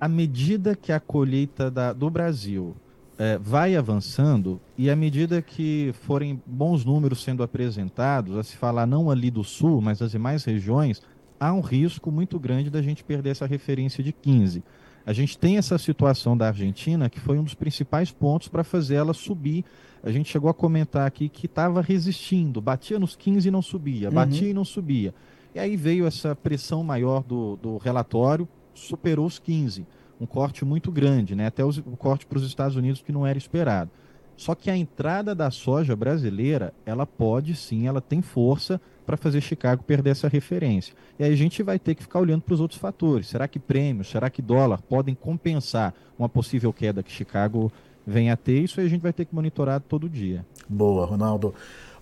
À 0.00 0.08
medida 0.08 0.76
que 0.76 0.92
a 0.92 1.00
colheita 1.00 1.70
da, 1.70 1.92
do 1.92 2.08
Brasil 2.08 2.76
é, 3.18 3.36
vai 3.38 3.74
avançando 3.74 4.60
e 4.76 4.88
à 4.88 4.94
medida 4.94 5.42
que 5.42 5.92
forem 6.02 6.40
bons 6.46 6.84
números 6.84 7.22
sendo 7.22 7.42
apresentados, 7.42 8.36
a 8.36 8.42
se 8.42 8.56
falar 8.56 8.86
não 8.86 9.10
ali 9.10 9.30
do 9.30 9.42
sul, 9.42 9.80
mas 9.80 9.98
das 9.98 10.12
demais 10.12 10.44
regiões, 10.44 11.02
há 11.38 11.52
um 11.52 11.60
risco 11.60 12.10
muito 12.10 12.38
grande 12.38 12.70
da 12.70 12.80
gente 12.80 13.02
perder 13.02 13.30
essa 13.30 13.46
referência 13.46 14.02
de 14.02 14.12
15. 14.12 14.62
A 15.04 15.12
gente 15.12 15.38
tem 15.38 15.56
essa 15.56 15.78
situação 15.78 16.36
da 16.36 16.48
Argentina 16.48 17.08
que 17.08 17.18
foi 17.18 17.38
um 17.38 17.42
dos 17.42 17.54
principais 17.54 18.12
pontos 18.12 18.46
para 18.46 18.62
fazer 18.62 18.96
ela 18.96 19.14
subir. 19.14 19.64
A 20.02 20.12
gente 20.12 20.30
chegou 20.30 20.50
a 20.50 20.54
comentar 20.54 21.06
aqui 21.06 21.28
que 21.28 21.46
estava 21.46 21.80
resistindo, 21.80 22.60
batia 22.60 22.98
nos 22.98 23.16
15 23.16 23.48
e 23.48 23.50
não 23.50 23.62
subia, 23.62 24.10
batia 24.10 24.42
uhum. 24.42 24.50
e 24.50 24.54
não 24.54 24.64
subia. 24.64 25.14
E 25.54 25.58
aí 25.58 25.76
veio 25.76 26.06
essa 26.06 26.36
pressão 26.36 26.84
maior 26.84 27.22
do, 27.22 27.56
do 27.56 27.78
relatório, 27.78 28.46
superou 28.78 29.26
os 29.26 29.38
15. 29.38 29.86
Um 30.20 30.26
corte 30.26 30.64
muito 30.64 30.90
grande, 30.90 31.34
né? 31.34 31.46
até 31.46 31.64
o 31.64 31.72
corte 31.96 32.26
para 32.26 32.38
os 32.38 32.44
Estados 32.44 32.76
Unidos 32.76 33.02
que 33.02 33.12
não 33.12 33.26
era 33.26 33.38
esperado. 33.38 33.90
Só 34.36 34.54
que 34.54 34.70
a 34.70 34.76
entrada 34.76 35.34
da 35.34 35.50
soja 35.50 35.96
brasileira, 35.96 36.72
ela 36.86 37.04
pode 37.04 37.56
sim, 37.56 37.88
ela 37.88 38.00
tem 38.00 38.22
força 38.22 38.80
para 39.04 39.16
fazer 39.16 39.40
Chicago 39.40 39.82
perder 39.82 40.10
essa 40.10 40.28
referência. 40.28 40.94
E 41.18 41.24
aí 41.24 41.32
a 41.32 41.36
gente 41.36 41.60
vai 41.62 41.78
ter 41.78 41.94
que 41.96 42.02
ficar 42.02 42.20
olhando 42.20 42.42
para 42.42 42.54
os 42.54 42.60
outros 42.60 42.78
fatores. 42.78 43.26
Será 43.26 43.48
que 43.48 43.58
prêmios, 43.58 44.08
será 44.08 44.30
que 44.30 44.40
dólar 44.40 44.80
podem 44.82 45.14
compensar 45.14 45.92
uma 46.16 46.28
possível 46.28 46.72
queda 46.72 47.02
que 47.02 47.10
Chicago 47.10 47.72
venha 48.06 48.34
a 48.34 48.36
ter? 48.36 48.62
Isso 48.62 48.78
aí 48.78 48.86
a 48.86 48.88
gente 48.88 49.00
vai 49.00 49.12
ter 49.12 49.24
que 49.24 49.34
monitorar 49.34 49.80
todo 49.80 50.08
dia. 50.08 50.46
Boa, 50.68 51.04
Ronaldo. 51.04 51.52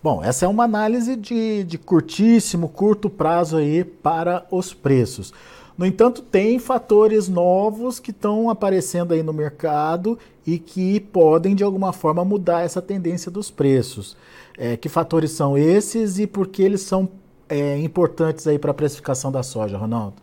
Bom, 0.03 0.23
essa 0.23 0.45
é 0.45 0.49
uma 0.49 0.65
análise 0.65 1.17
de, 1.17 1.65
de 1.65 1.79
curtíssimo, 1.79 2.69
curto 2.69 3.09
prazo 3.09 3.57
aí 3.57 3.83
para 3.83 4.47
os 4.50 4.75
preços. 4.75 5.33
No 5.76 5.85
entanto, 5.85 6.23
tem 6.23 6.59
fatores 6.59 7.28
novos 7.28 8.00
que 8.00 8.11
estão 8.11 8.49
aparecendo 8.49 9.12
aí 9.12 9.23
no 9.23 9.33
mercado 9.33 10.18
e 10.47 10.59
que 10.59 11.00
podem, 11.00 11.54
de 11.54 11.62
alguma 11.62 11.92
forma, 11.92 12.25
mudar 12.25 12.62
essa 12.62 12.80
tendência 12.80 13.30
dos 13.30 13.50
preços. 13.50 14.16
É, 14.56 14.76
que 14.76 14.88
fatores 14.88 15.33
são 15.33 15.59
esses 15.59 16.18
e 16.18 16.26
por 16.26 16.47
que 16.47 16.62
eles 16.62 16.80
são 16.80 17.09
é, 17.49 17.78
importantes 17.78 18.47
aí 18.47 18.59
para 18.59 18.71
a 18.71 18.75
precificação 18.75 19.30
da 19.30 19.42
soja, 19.42 19.76
Ronaldo? 19.76 20.16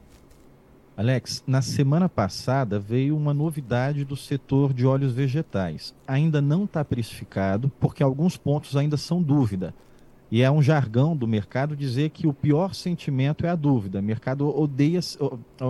Alex, 0.95 1.43
na 1.47 1.61
semana 1.61 2.07
passada 2.07 2.79
veio 2.79 3.17
uma 3.17 3.33
novidade 3.33 4.05
do 4.05 4.15
setor 4.15 4.73
de 4.73 4.85
óleos 4.85 5.11
vegetais. 5.11 5.93
Ainda 6.07 6.39
não 6.39 6.65
está 6.65 6.85
precificado, 6.85 7.71
porque 7.79 8.03
alguns 8.03 8.37
pontos 8.37 8.75
ainda 8.75 8.95
são 8.95 9.21
dúvida. 9.21 9.73
E 10.33 10.41
é 10.41 10.49
um 10.49 10.63
jargão 10.63 11.15
do 11.15 11.27
mercado 11.27 11.75
dizer 11.75 12.09
que 12.09 12.25
o 12.25 12.33
pior 12.33 12.73
sentimento 12.73 13.45
é 13.45 13.49
a 13.49 13.55
dúvida. 13.55 13.99
O 13.99 14.01
mercado 14.01 14.47
odeia, 14.47 14.99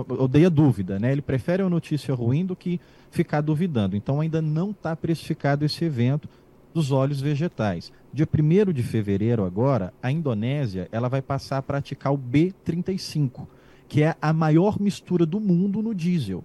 odeia 0.08 0.48
dúvida, 0.48 0.98
né? 0.98 1.12
Ele 1.12 1.20
prefere 1.20 1.62
uma 1.62 1.68
notícia 1.68 2.14
ruim 2.14 2.46
do 2.46 2.56
que 2.56 2.80
ficar 3.10 3.42
duvidando. 3.42 3.94
Então 3.94 4.22
ainda 4.22 4.40
não 4.40 4.70
está 4.70 4.96
precificado 4.96 5.66
esse 5.66 5.84
evento 5.84 6.30
dos 6.72 6.90
óleos 6.92 7.20
vegetais. 7.20 7.92
Dia 8.10 8.26
1 8.26 8.72
de 8.72 8.82
fevereiro 8.82 9.44
agora, 9.44 9.92
a 10.02 10.10
Indonésia 10.10 10.88
ela 10.90 11.10
vai 11.10 11.20
passar 11.20 11.58
a 11.58 11.62
praticar 11.62 12.14
o 12.14 12.18
B35, 12.18 13.46
que 13.86 14.02
é 14.02 14.16
a 14.18 14.32
maior 14.32 14.80
mistura 14.80 15.26
do 15.26 15.38
mundo 15.38 15.82
no 15.82 15.94
diesel. 15.94 16.42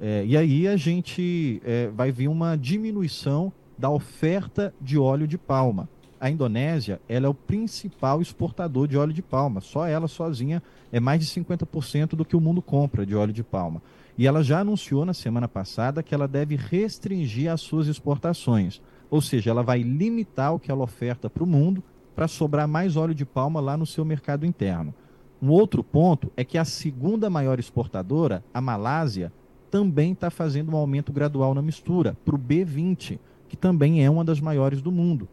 É, 0.00 0.24
e 0.26 0.36
aí 0.36 0.66
a 0.66 0.76
gente 0.76 1.62
é, 1.64 1.86
vai 1.86 2.10
ver 2.10 2.26
uma 2.26 2.56
diminuição 2.56 3.52
da 3.78 3.88
oferta 3.88 4.74
de 4.80 4.98
óleo 4.98 5.28
de 5.28 5.38
palma 5.38 5.88
a 6.20 6.30
Indonésia 6.30 7.00
ela 7.08 7.26
é 7.26 7.28
o 7.28 7.34
principal 7.34 8.20
exportador 8.20 8.86
de 8.86 8.96
óleo 8.96 9.12
de 9.12 9.22
palma. 9.22 9.60
Só 9.60 9.86
ela 9.86 10.06
sozinha 10.06 10.62
é 10.92 11.00
mais 11.00 11.20
de 11.20 11.26
50% 11.26 12.10
do 12.10 12.24
que 12.24 12.36
o 12.36 12.40
mundo 12.40 12.60
compra 12.60 13.06
de 13.06 13.16
óleo 13.16 13.32
de 13.32 13.42
palma. 13.42 13.80
E 14.18 14.26
ela 14.26 14.44
já 14.44 14.60
anunciou 14.60 15.06
na 15.06 15.14
semana 15.14 15.48
passada 15.48 16.02
que 16.02 16.14
ela 16.14 16.28
deve 16.28 16.56
restringir 16.56 17.50
as 17.50 17.62
suas 17.62 17.86
exportações. 17.86 18.82
Ou 19.10 19.22
seja, 19.22 19.50
ela 19.50 19.62
vai 19.62 19.82
limitar 19.82 20.54
o 20.54 20.58
que 20.58 20.70
ela 20.70 20.84
oferta 20.84 21.30
para 21.30 21.42
o 21.42 21.46
mundo 21.46 21.82
para 22.14 22.28
sobrar 22.28 22.68
mais 22.68 22.96
óleo 22.96 23.14
de 23.14 23.24
palma 23.24 23.60
lá 23.60 23.76
no 23.76 23.86
seu 23.86 24.04
mercado 24.04 24.44
interno. 24.44 24.94
Um 25.40 25.48
outro 25.48 25.82
ponto 25.82 26.30
é 26.36 26.44
que 26.44 26.58
a 26.58 26.66
segunda 26.66 27.30
maior 27.30 27.58
exportadora, 27.58 28.44
a 28.52 28.60
Malásia, 28.60 29.32
também 29.70 30.12
está 30.12 30.28
fazendo 30.28 30.72
um 30.72 30.76
aumento 30.76 31.12
gradual 31.12 31.54
na 31.54 31.62
mistura 31.62 32.14
para 32.24 32.34
o 32.34 32.38
B20, 32.38 33.18
que 33.48 33.56
também 33.56 34.04
é 34.04 34.10
uma 34.10 34.24
das 34.24 34.38
maiores 34.38 34.82
do 34.82 34.92
mundo. 34.92 35.26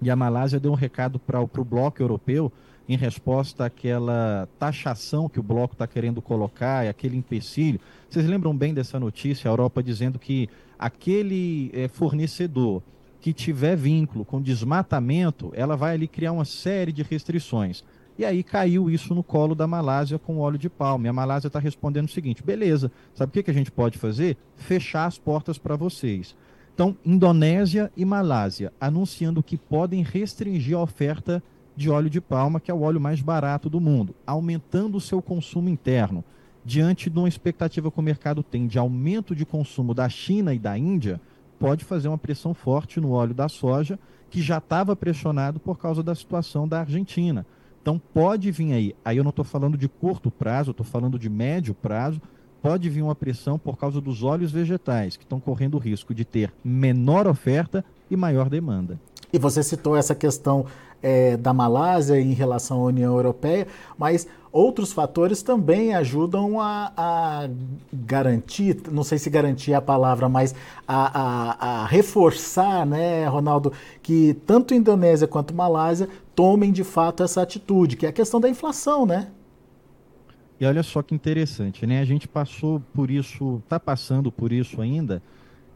E 0.00 0.10
a 0.10 0.16
Malásia 0.16 0.60
deu 0.60 0.70
um 0.70 0.76
recado 0.76 1.18
para 1.18 1.40
o 1.40 1.64
bloco 1.64 2.02
europeu 2.02 2.52
em 2.88 2.96
resposta 2.96 3.66
àquela 3.66 4.48
taxação 4.58 5.28
que 5.28 5.38
o 5.38 5.42
bloco 5.42 5.74
está 5.74 5.86
querendo 5.86 6.22
colocar, 6.22 6.86
e 6.86 6.88
aquele 6.88 7.16
empecilho. 7.16 7.78
Vocês 8.08 8.26
lembram 8.26 8.56
bem 8.56 8.72
dessa 8.72 8.98
notícia, 8.98 9.48
a 9.48 9.52
Europa 9.52 9.82
dizendo 9.82 10.18
que 10.18 10.48
aquele 10.78 11.70
é, 11.74 11.86
fornecedor 11.88 12.82
que 13.20 13.32
tiver 13.32 13.76
vínculo 13.76 14.24
com 14.24 14.40
desmatamento, 14.40 15.52
ela 15.54 15.76
vai 15.76 15.94
ali 15.94 16.08
criar 16.08 16.32
uma 16.32 16.44
série 16.44 16.92
de 16.92 17.02
restrições. 17.02 17.84
E 18.16 18.24
aí 18.24 18.42
caiu 18.42 18.90
isso 18.90 19.14
no 19.14 19.22
colo 19.22 19.54
da 19.54 19.66
Malásia 19.66 20.18
com 20.18 20.38
óleo 20.38 20.58
de 20.58 20.68
palma. 20.68 21.06
E 21.06 21.08
a 21.08 21.12
Malásia 21.12 21.46
está 21.46 21.58
respondendo 21.58 22.06
o 22.06 22.10
seguinte: 22.10 22.42
beleza, 22.42 22.90
sabe 23.14 23.30
o 23.30 23.32
que, 23.32 23.42
que 23.44 23.50
a 23.50 23.54
gente 23.54 23.70
pode 23.70 23.96
fazer? 23.96 24.36
Fechar 24.56 25.06
as 25.06 25.18
portas 25.18 25.56
para 25.58 25.76
vocês. 25.76 26.34
Então, 26.78 26.96
Indonésia 27.04 27.90
e 27.96 28.04
Malásia 28.04 28.72
anunciando 28.80 29.42
que 29.42 29.56
podem 29.56 30.00
restringir 30.00 30.76
a 30.76 30.80
oferta 30.80 31.42
de 31.74 31.90
óleo 31.90 32.08
de 32.08 32.20
palma, 32.20 32.60
que 32.60 32.70
é 32.70 32.74
o 32.74 32.82
óleo 32.82 33.00
mais 33.00 33.20
barato 33.20 33.68
do 33.68 33.80
mundo, 33.80 34.14
aumentando 34.24 34.96
o 34.96 35.00
seu 35.00 35.20
consumo 35.20 35.68
interno. 35.68 36.22
Diante 36.64 37.10
de 37.10 37.18
uma 37.18 37.26
expectativa 37.26 37.90
que 37.90 37.98
o 37.98 38.02
mercado 38.02 38.44
tem 38.44 38.68
de 38.68 38.78
aumento 38.78 39.34
de 39.34 39.44
consumo 39.44 39.92
da 39.92 40.08
China 40.08 40.54
e 40.54 40.58
da 40.60 40.78
Índia, 40.78 41.20
pode 41.58 41.84
fazer 41.84 42.06
uma 42.06 42.16
pressão 42.16 42.54
forte 42.54 43.00
no 43.00 43.10
óleo 43.10 43.34
da 43.34 43.48
soja, 43.48 43.98
que 44.30 44.40
já 44.40 44.58
estava 44.58 44.94
pressionado 44.94 45.58
por 45.58 45.80
causa 45.80 46.00
da 46.00 46.14
situação 46.14 46.68
da 46.68 46.78
Argentina. 46.78 47.44
Então 47.82 48.00
pode 48.14 48.52
vir 48.52 48.72
aí, 48.72 48.94
aí 49.04 49.16
eu 49.16 49.24
não 49.24 49.30
estou 49.30 49.44
falando 49.44 49.76
de 49.76 49.88
curto 49.88 50.30
prazo, 50.30 50.70
estou 50.70 50.86
falando 50.86 51.18
de 51.18 51.28
médio 51.28 51.74
prazo, 51.74 52.22
pode 52.62 52.88
vir 52.88 53.02
uma 53.02 53.14
pressão 53.14 53.58
por 53.58 53.76
causa 53.76 54.00
dos 54.00 54.22
óleos 54.22 54.52
vegetais, 54.52 55.16
que 55.16 55.24
estão 55.24 55.40
correndo 55.40 55.74
o 55.74 55.78
risco 55.78 56.14
de 56.14 56.24
ter 56.24 56.52
menor 56.64 57.26
oferta 57.26 57.84
e 58.10 58.16
maior 58.16 58.48
demanda. 58.48 58.98
E 59.32 59.38
você 59.38 59.62
citou 59.62 59.96
essa 59.96 60.14
questão 60.14 60.64
é, 61.02 61.36
da 61.36 61.52
Malásia 61.52 62.20
em 62.20 62.32
relação 62.32 62.80
à 62.80 62.84
União 62.86 63.14
Europeia, 63.14 63.66
mas 63.96 64.26
outros 64.50 64.92
fatores 64.92 65.42
também 65.42 65.94
ajudam 65.94 66.60
a, 66.60 66.92
a 66.96 67.50
garantir, 67.92 68.80
não 68.90 69.04
sei 69.04 69.18
se 69.18 69.28
garantir 69.30 69.72
é 69.72 69.76
a 69.76 69.82
palavra, 69.82 70.28
mas 70.28 70.54
a, 70.86 71.20
a, 71.20 71.82
a, 71.82 71.86
reforçar, 71.86 72.86
né, 72.86 73.26
Ronaldo, 73.28 73.72
que 74.02 74.34
tanto 74.46 74.74
Indonésia 74.74 75.28
quanto 75.28 75.54
Malásia 75.54 76.08
tomem 76.34 76.72
de 76.72 76.82
fato 76.82 77.22
essa 77.22 77.42
atitude, 77.42 77.96
que 77.96 78.06
é 78.06 78.08
a 78.08 78.12
questão 78.12 78.40
da 78.40 78.48
inflação, 78.48 79.04
né? 79.04 79.28
E 80.60 80.66
olha 80.66 80.82
só 80.82 81.02
que 81.02 81.14
interessante, 81.14 81.86
né? 81.86 82.00
A 82.00 82.04
gente 82.04 82.26
passou 82.26 82.80
por 82.92 83.10
isso, 83.10 83.60
está 83.64 83.78
passando 83.78 84.32
por 84.32 84.52
isso 84.52 84.80
ainda, 84.80 85.22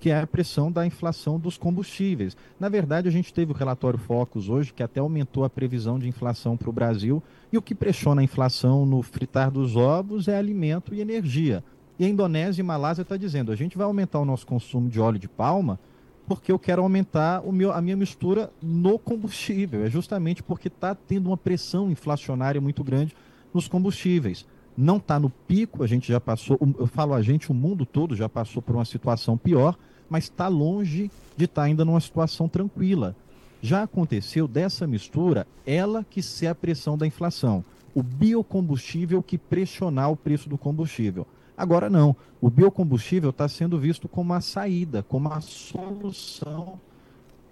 que 0.00 0.10
é 0.10 0.20
a 0.20 0.26
pressão 0.26 0.72
da 0.72 0.84
inflação 0.84 1.38
dos 1.38 1.56
combustíveis. 1.56 2.36
Na 2.58 2.68
verdade, 2.68 3.06
a 3.06 3.10
gente 3.12 3.32
teve 3.32 3.52
o 3.52 3.54
relatório 3.54 3.98
Focus 3.98 4.48
hoje, 4.48 4.72
que 4.72 4.82
até 4.82 4.98
aumentou 4.98 5.44
a 5.44 5.50
previsão 5.50 5.98
de 5.98 6.08
inflação 6.08 6.56
para 6.56 6.68
o 6.68 6.72
Brasil, 6.72 7.22
e 7.52 7.56
o 7.56 7.62
que 7.62 7.74
pressiona 7.74 8.20
a 8.20 8.24
inflação 8.24 8.84
no 8.84 9.00
fritar 9.02 9.50
dos 9.50 9.76
ovos 9.76 10.26
é 10.26 10.36
alimento 10.36 10.92
e 10.92 11.00
energia. 11.00 11.62
E 11.98 12.04
a 12.04 12.08
Indonésia 12.08 12.60
e 12.60 12.64
Malásia 12.64 13.02
está 13.02 13.16
dizendo, 13.16 13.52
a 13.52 13.56
gente 13.56 13.78
vai 13.78 13.86
aumentar 13.86 14.18
o 14.18 14.24
nosso 14.24 14.44
consumo 14.44 14.88
de 14.88 14.98
óleo 14.98 15.18
de 15.18 15.28
palma 15.28 15.78
porque 16.26 16.52
eu 16.52 16.58
quero 16.58 16.82
aumentar 16.82 17.40
o 17.44 17.52
meu, 17.52 17.72
a 17.72 17.80
minha 17.80 17.96
mistura 17.96 18.50
no 18.62 18.98
combustível. 18.98 19.84
É 19.84 19.90
justamente 19.90 20.42
porque 20.42 20.68
está 20.68 20.94
tendo 20.94 21.28
uma 21.28 21.36
pressão 21.36 21.90
inflacionária 21.90 22.60
muito 22.60 22.82
grande 22.82 23.14
nos 23.52 23.68
combustíveis. 23.68 24.46
Não 24.76 24.96
está 24.96 25.20
no 25.20 25.28
pico, 25.28 25.82
a 25.82 25.86
gente 25.86 26.08
já 26.08 26.20
passou, 26.20 26.58
eu 26.78 26.86
falo 26.86 27.12
a 27.14 27.22
gente, 27.22 27.50
o 27.50 27.54
mundo 27.54 27.84
todo 27.84 28.16
já 28.16 28.28
passou 28.28 28.62
por 28.62 28.74
uma 28.74 28.84
situação 28.84 29.36
pior, 29.36 29.76
mas 30.08 30.24
está 30.24 30.48
longe 30.48 31.10
de 31.36 31.44
estar 31.44 31.62
tá 31.62 31.66
ainda 31.66 31.84
numa 31.84 32.00
situação 32.00 32.48
tranquila. 32.48 33.14
Já 33.60 33.82
aconteceu 33.82 34.48
dessa 34.48 34.86
mistura, 34.86 35.46
ela 35.66 36.04
que 36.08 36.22
ser 36.22 36.48
a 36.48 36.54
pressão 36.54 36.98
da 36.98 37.06
inflação. 37.06 37.64
O 37.94 38.02
biocombustível 38.02 39.22
que 39.22 39.38
pressionar 39.38 40.10
o 40.10 40.16
preço 40.16 40.48
do 40.48 40.58
combustível. 40.58 41.26
Agora 41.56 41.88
não. 41.88 42.16
O 42.40 42.50
biocombustível 42.50 43.30
está 43.30 43.46
sendo 43.46 43.78
visto 43.78 44.08
como 44.08 44.32
a 44.32 44.40
saída, 44.40 45.02
como 45.02 45.32
a 45.32 45.40
solução 45.40 46.80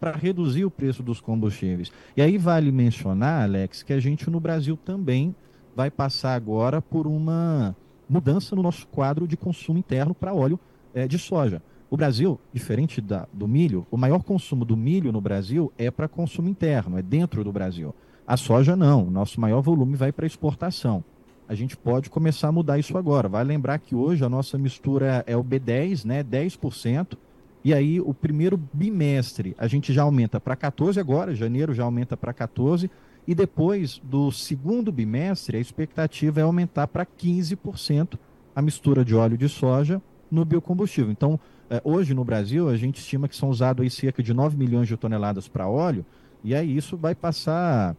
para 0.01 0.13
reduzir 0.13 0.65
o 0.65 0.71
preço 0.71 1.03
dos 1.03 1.21
combustíveis. 1.21 1.93
E 2.17 2.23
aí 2.23 2.39
vale 2.39 2.73
mencionar, 2.73 3.45
Alex, 3.45 3.83
que 3.83 3.93
a 3.93 4.01
gente 4.01 4.31
no 4.31 4.41
Brasil 4.41 4.77
também 4.77 5.35
vai 5.75 5.91
passar 5.91 6.35
agora 6.35 6.81
por 6.81 7.07
uma 7.07 7.75
mudança 8.09 8.57
no 8.57 8.63
nosso 8.63 8.87
quadro 8.89 9.27
de 9.27 9.37
consumo 9.37 9.79
interno 9.79 10.15
para 10.15 10.35
óleo 10.35 10.59
é, 10.95 11.07
de 11.07 11.19
soja. 11.19 11.63
O 11.91 11.97
Brasil, 11.97 12.39
diferente 12.53 13.01
da, 13.01 13.27
do 13.33 13.49
milho, 13.49 13.87
o 13.91 13.97
maior 13.97 14.23
consumo 14.23 14.65
do 14.65 14.77
milho 14.77 15.11
no 15.11 15.21
Brasil 15.21 15.73
é 15.77 15.91
para 15.91 16.07
consumo 16.07 16.49
interno, 16.49 16.99
é 16.99 17.03
dentro 17.03 17.43
do 17.43 17.53
Brasil. 17.53 17.95
A 18.27 18.37
soja 18.37 18.77
não, 18.77 19.09
o 19.09 19.11
nosso 19.11 19.41
maior 19.41 19.61
volume 19.61 19.97
vai 19.97 20.13
para 20.13 20.27
exportação. 20.27 21.03
A 21.49 21.55
gente 21.57 21.77
pode 21.77 22.09
começar 22.09 22.47
a 22.47 22.53
mudar 22.53 22.79
isso 22.79 22.97
agora. 22.97 23.29
Vai 23.29 23.43
lembrar 23.43 23.79
que 23.81 23.93
hoje 23.93 24.25
a 24.25 24.29
nossa 24.29 24.57
mistura 24.57 25.25
é 25.27 25.37
o 25.37 25.43
B10, 25.43 26.05
né, 26.05 26.23
10%, 26.23 27.19
e 27.65 27.75
aí 27.75 28.01
o 28.01 28.15
primeiro 28.15 28.57
bimestre 28.73 29.55
a 29.59 29.67
gente 29.67 29.93
já 29.93 30.03
aumenta 30.03 30.39
para 30.39 30.55
14 30.55 31.01
agora, 31.01 31.35
janeiro 31.35 31.75
já 31.75 31.83
aumenta 31.83 32.17
para 32.17 32.33
14, 32.33 32.89
e 33.31 33.35
depois 33.35 34.01
do 34.03 34.33
segundo 34.33 34.91
bimestre 34.91 35.57
a 35.57 35.61
expectativa 35.61 36.41
é 36.41 36.43
aumentar 36.43 36.89
para 36.89 37.07
15% 37.07 38.19
a 38.57 38.61
mistura 38.61 39.05
de 39.05 39.15
óleo 39.15 39.39
de 39.39 39.49
soja 39.49 40.03
no 40.29 40.45
biocombustível. 40.45 41.13
Então, 41.13 41.39
é, 41.71 41.81
hoje 41.85 42.13
no 42.13 42.25
Brasil, 42.25 42.69
a 42.69 42.77
gente 42.77 42.99
estima 42.99 43.29
que 43.29 43.37
são 43.37 43.49
usados 43.49 43.85
aí 43.85 43.89
cerca 43.89 44.21
de 44.21 44.35
9 44.35 44.57
milhões 44.57 44.89
de 44.89 44.97
toneladas 44.97 45.47
para 45.47 45.69
óleo, 45.69 46.05
e 46.43 46.57
aí 46.57 46.77
isso 46.77 46.97
vai 46.97 47.15
passar 47.15 47.95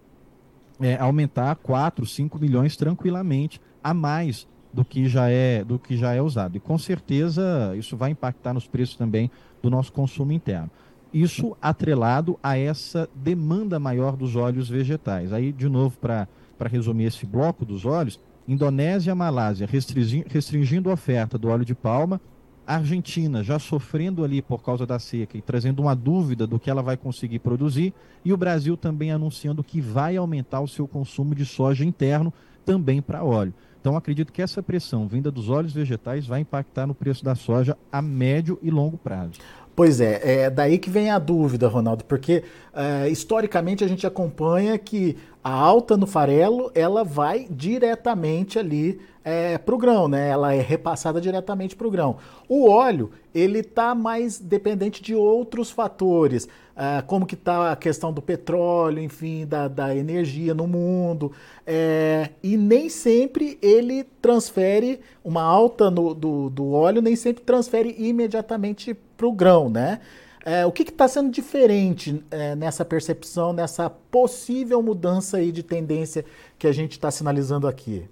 é, 0.82 0.98
aumentar 0.98 1.56
4, 1.56 2.06
5 2.06 2.38
milhões 2.38 2.76
tranquilamente 2.76 3.62
a 3.82 3.94
mais 3.94 4.46
do 4.74 4.84
que 4.84 5.08
já 5.08 5.30
é 5.30 5.64
do 5.64 5.80
que 5.80 5.96
já 5.96 6.14
é 6.14 6.22
usado. 6.22 6.58
E 6.58 6.60
com 6.60 6.78
certeza 6.78 7.74
isso 7.78 7.96
vai 7.96 8.12
impactar 8.12 8.54
nos 8.54 8.68
preços 8.68 8.98
também 8.98 9.32
do 9.64 9.70
nosso 9.70 9.94
consumo 9.94 10.34
interno. 10.34 10.70
Isso 11.13 11.58
atrelado 11.62 12.39
a 12.41 12.58
essa 12.58 13.10
demanda 13.13 13.80
maior 13.80 14.15
dos 14.15 14.36
óleos 14.36 14.70
vegetais. 14.70 15.34
Aí, 15.34 15.51
de 15.51 15.68
novo, 15.68 15.98
para 15.98 16.27
resumir 16.70 17.06
esse 17.06 17.25
bloco 17.25 17.65
dos 17.65 17.86
óleos, 17.86 18.20
Indonésia 18.48 19.12
e 19.12 19.15
Malásia 19.15 19.68
restringindo, 19.68 20.89
a 20.89 20.94
oferta 20.94 21.38
do 21.38 21.50
óleo 21.50 21.65
de 21.65 21.75
palma, 21.75 22.20
Argentina 22.65 23.44
já 23.44 23.60
sofrendo 23.60 24.24
ali 24.24 24.41
por 24.41 24.63
causa 24.63 24.86
da 24.86 25.00
seca 25.00 25.38
e 25.38 25.41
trazendo 25.41 25.82
uma 25.82 25.96
dúvida 25.96 26.48
do 26.48 26.60
que 26.60 26.70
ela 26.70 26.82
vai 26.82 26.96
conseguir 26.96 27.39
produzir, 27.39 27.94
e 28.24 28.32
o 28.32 28.38
Brasil 28.38 28.77
também 28.77 29.12
anunciando 29.12 29.63
que 29.63 29.82
vai 29.82 30.15
aumentar 30.15 30.62
o 30.62 30.68
seu 30.68 30.88
consumo 30.88 31.36
de 31.36 31.46
soja 31.46 31.84
interno 31.84 32.34
também 32.63 33.01
para 33.01 33.24
óleo. 33.24 33.53
Então 33.80 33.98
acredito 33.98 34.32
que 34.32 34.44
essa 34.44 34.62
pressão 34.62 35.08
vinda 35.08 35.32
dos 35.32 35.50
óleos 35.50 35.74
vegetais 35.74 36.27
vai 36.27 36.41
impactar 36.41 36.86
no 36.86 36.94
preço 36.94 37.25
da 37.25 37.34
soja 37.34 37.75
a 37.91 38.00
médio 38.00 38.60
e 38.62 38.70
longo 38.70 38.96
prazo. 38.98 39.39
Pois 39.82 40.00
é, 40.00 40.44
é 40.44 40.50
daí 40.52 40.78
que 40.78 40.92
vem 40.92 41.10
a 41.10 41.18
dúvida, 41.18 41.68
Ronaldo, 41.68 42.06
porque 42.06 42.44
é, 42.72 43.10
historicamente 43.10 43.84
a 43.84 43.88
gente 43.88 44.06
acompanha 44.06 44.78
que 44.78 45.18
a 45.44 45.52
alta 45.52 45.98
no 45.98 46.06
farelo 46.06 46.72
ela 46.76 47.04
vai 47.04 47.48
diretamente 47.50 48.60
ali 48.60 49.00
é, 49.24 49.58
para 49.58 49.76
o 49.76 49.78
grão, 49.78 50.08
né? 50.08 50.30
Ela 50.30 50.54
é 50.54 50.62
repassada 50.62 51.22
diretamente 51.22 51.76
para 51.76 51.88
o 51.88 51.92
grão. 51.92 52.18
O 52.48 52.68
óleo 52.70 53.12
ele 53.34 53.60
está 53.60 53.96
mais 53.96 54.40
dependente 54.40 55.02
de 55.02 55.16
outros 55.16 55.72
fatores, 55.72 56.48
é, 56.76 57.02
como 57.02 57.26
que 57.26 57.36
está 57.36 57.72
a 57.72 57.76
questão 57.76 58.12
do 58.12 58.22
petróleo, 58.22 59.00
enfim, 59.02 59.46
da, 59.46 59.68
da 59.68 59.96
energia 59.96 60.54
no 60.54 60.68
mundo, 60.68 61.32
é, 61.66 62.30
e 62.42 62.58
nem 62.58 62.90
sempre 62.90 63.58
ele 63.62 64.04
transfere 64.22 65.00
uma 65.24 65.44
alta 65.44 65.92
no, 65.92 66.14
do, 66.14 66.50
do 66.50 66.72
óleo, 66.72 67.02
nem 67.02 67.16
sempre 67.16 67.44
transfere 67.44 67.96
imediatamente 67.98 68.94
para 69.16 69.28
o 69.28 69.32
grão, 69.32 69.70
né? 69.70 70.00
É, 70.44 70.66
o 70.66 70.72
que 70.72 70.84
está 70.84 71.08
sendo 71.08 71.30
diferente 71.30 72.24
é, 72.32 72.56
nessa 72.56 72.84
percepção, 72.84 73.54
nessa 73.54 73.90
possível 73.90 74.82
mudança 74.82 75.38
aí 75.38 75.52
de 75.52 75.62
tendência 75.62 76.26
que 76.58 76.66
a 76.66 76.72
gente 76.72 76.94
está 76.94 77.12
sinalizando 77.12 77.68
aqui? 77.68 78.06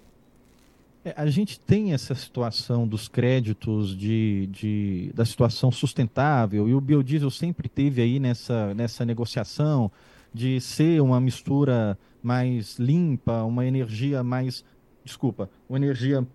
É, 1.03 1.13
a 1.17 1.25
gente 1.27 1.59
tem 1.59 1.93
essa 1.93 2.13
situação 2.13 2.87
dos 2.87 3.07
créditos 3.07 3.97
de, 3.97 4.47
de, 4.51 5.11
da 5.15 5.25
situação 5.25 5.71
sustentável 5.71 6.69
e 6.69 6.73
o 6.73 6.81
biodiesel 6.81 7.31
sempre 7.31 7.67
teve 7.67 8.01
aí 8.01 8.19
nessa, 8.19 8.73
nessa 8.73 9.03
negociação 9.05 9.91
de 10.31 10.61
ser 10.61 11.01
uma 11.01 11.19
mistura 11.19 11.97
mais 12.21 12.77
limpa, 12.77 13.43
uma 13.43 13.65
energia 13.65 14.23
mais, 14.23 14.63
desculpa, 15.03 15.49
uma 15.67 15.77
energia 15.77 16.27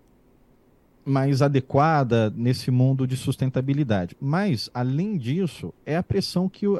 mais 1.05 1.41
adequada 1.41 2.33
nesse 2.35 2.71
mundo 2.71 3.05
de 3.05 3.15
sustentabilidade. 3.15 4.17
Mas, 4.19 4.69
além 4.73 5.17
disso, 5.17 5.73
é 5.85 5.95
a 5.95 6.03
pressão 6.03 6.49
que, 6.49 6.67
o, 6.67 6.77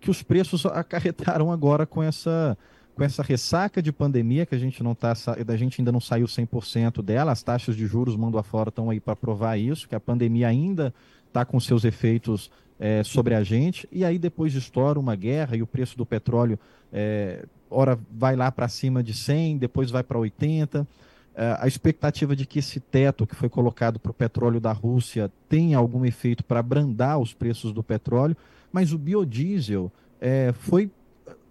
que 0.00 0.10
os 0.10 0.22
preços 0.22 0.66
acarretaram 0.66 1.52
agora 1.52 1.86
com 1.86 2.02
essa 2.02 2.58
com 2.94 3.02
essa 3.02 3.22
ressaca 3.22 3.80
de 3.80 3.90
pandemia 3.90 4.44
que 4.44 4.54
a 4.54 4.58
gente 4.58 4.82
não 4.82 4.94
tá, 4.94 5.14
a 5.48 5.56
gente 5.56 5.80
ainda 5.80 5.90
não 5.90 5.98
saiu 5.98 6.26
100% 6.26 7.02
dela, 7.02 7.32
as 7.32 7.42
taxas 7.42 7.74
de 7.74 7.86
juros 7.86 8.16
mundo 8.16 8.36
afora 8.36 8.68
estão 8.68 8.90
aí 8.90 9.00
para 9.00 9.16
provar 9.16 9.56
isso, 9.56 9.88
que 9.88 9.94
a 9.94 10.00
pandemia 10.00 10.46
ainda 10.46 10.92
está 11.26 11.42
com 11.42 11.58
seus 11.58 11.84
efeitos 11.84 12.50
é, 12.78 13.02
sobre 13.02 13.34
a 13.34 13.42
gente, 13.42 13.88
e 13.90 14.04
aí 14.04 14.18
depois 14.18 14.54
estoura 14.54 15.00
uma 15.00 15.16
guerra 15.16 15.56
e 15.56 15.62
o 15.62 15.66
preço 15.66 15.96
do 15.96 16.04
petróleo, 16.04 16.58
é, 16.92 17.46
ora 17.70 17.98
vai 18.10 18.36
lá 18.36 18.52
para 18.52 18.68
cima 18.68 19.02
de 19.02 19.14
100, 19.14 19.56
depois 19.56 19.90
vai 19.90 20.02
para 20.02 20.18
80, 20.18 20.80
é, 20.80 20.86
a 21.34 21.66
expectativa 21.66 22.36
de 22.36 22.46
que 22.46 22.58
esse 22.58 22.78
teto 22.78 23.26
que 23.26 23.34
foi 23.34 23.48
colocado 23.48 23.98
para 23.98 24.10
o 24.10 24.14
petróleo 24.14 24.60
da 24.60 24.72
Rússia 24.72 25.30
tenha 25.48 25.78
algum 25.78 26.04
efeito 26.04 26.44
para 26.44 26.60
abrandar 26.60 27.18
os 27.18 27.32
preços 27.32 27.72
do 27.72 27.82
petróleo, 27.82 28.36
mas 28.70 28.92
o 28.92 28.98
biodiesel 28.98 29.90
é, 30.20 30.52
foi 30.52 30.90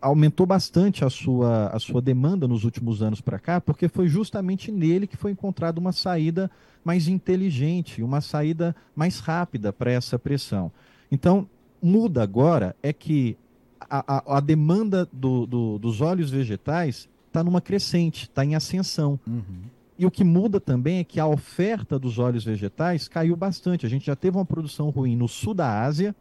aumentou 0.01 0.45
bastante 0.45 1.05
a 1.05 1.09
sua, 1.09 1.67
a 1.67 1.79
sua 1.79 2.01
demanda 2.01 2.47
nos 2.47 2.63
últimos 2.63 3.03
anos 3.03 3.21
para 3.21 3.37
cá, 3.37 3.61
porque 3.61 3.87
foi 3.87 4.07
justamente 4.07 4.71
nele 4.71 5.05
que 5.05 5.15
foi 5.15 5.31
encontrada 5.31 5.79
uma 5.79 5.91
saída 5.91 6.49
mais 6.83 7.07
inteligente, 7.07 8.01
uma 8.01 8.19
saída 8.19 8.75
mais 8.95 9.19
rápida 9.19 9.71
para 9.71 9.91
essa 9.91 10.17
pressão. 10.17 10.71
Então, 11.11 11.47
muda 11.81 12.23
agora 12.23 12.75
é 12.81 12.91
que 12.91 13.37
a, 13.79 14.17
a, 14.17 14.37
a 14.37 14.39
demanda 14.39 15.07
do, 15.13 15.45
do, 15.45 15.77
dos 15.77 16.01
óleos 16.01 16.31
vegetais 16.31 17.07
está 17.31 17.43
numa 17.43 17.61
crescente, 17.61 18.23
está 18.23 18.43
em 18.43 18.55
ascensão. 18.55 19.17
Uhum. 19.25 19.63
E 19.97 20.05
o 20.05 20.11
que 20.11 20.23
muda 20.23 20.59
também 20.59 20.99
é 20.99 21.03
que 21.03 21.19
a 21.19 21.25
oferta 21.25 21.97
dos 21.97 22.19
óleos 22.19 22.43
vegetais 22.43 23.07
caiu 23.07 23.35
bastante. 23.35 23.85
A 23.85 23.89
gente 23.89 24.05
já 24.05 24.15
teve 24.15 24.37
uma 24.37 24.45
produção 24.45 24.89
ruim 24.89 25.15
no 25.15 25.27
sul 25.27 25.53
da 25.53 25.83
Ásia, 25.83 26.15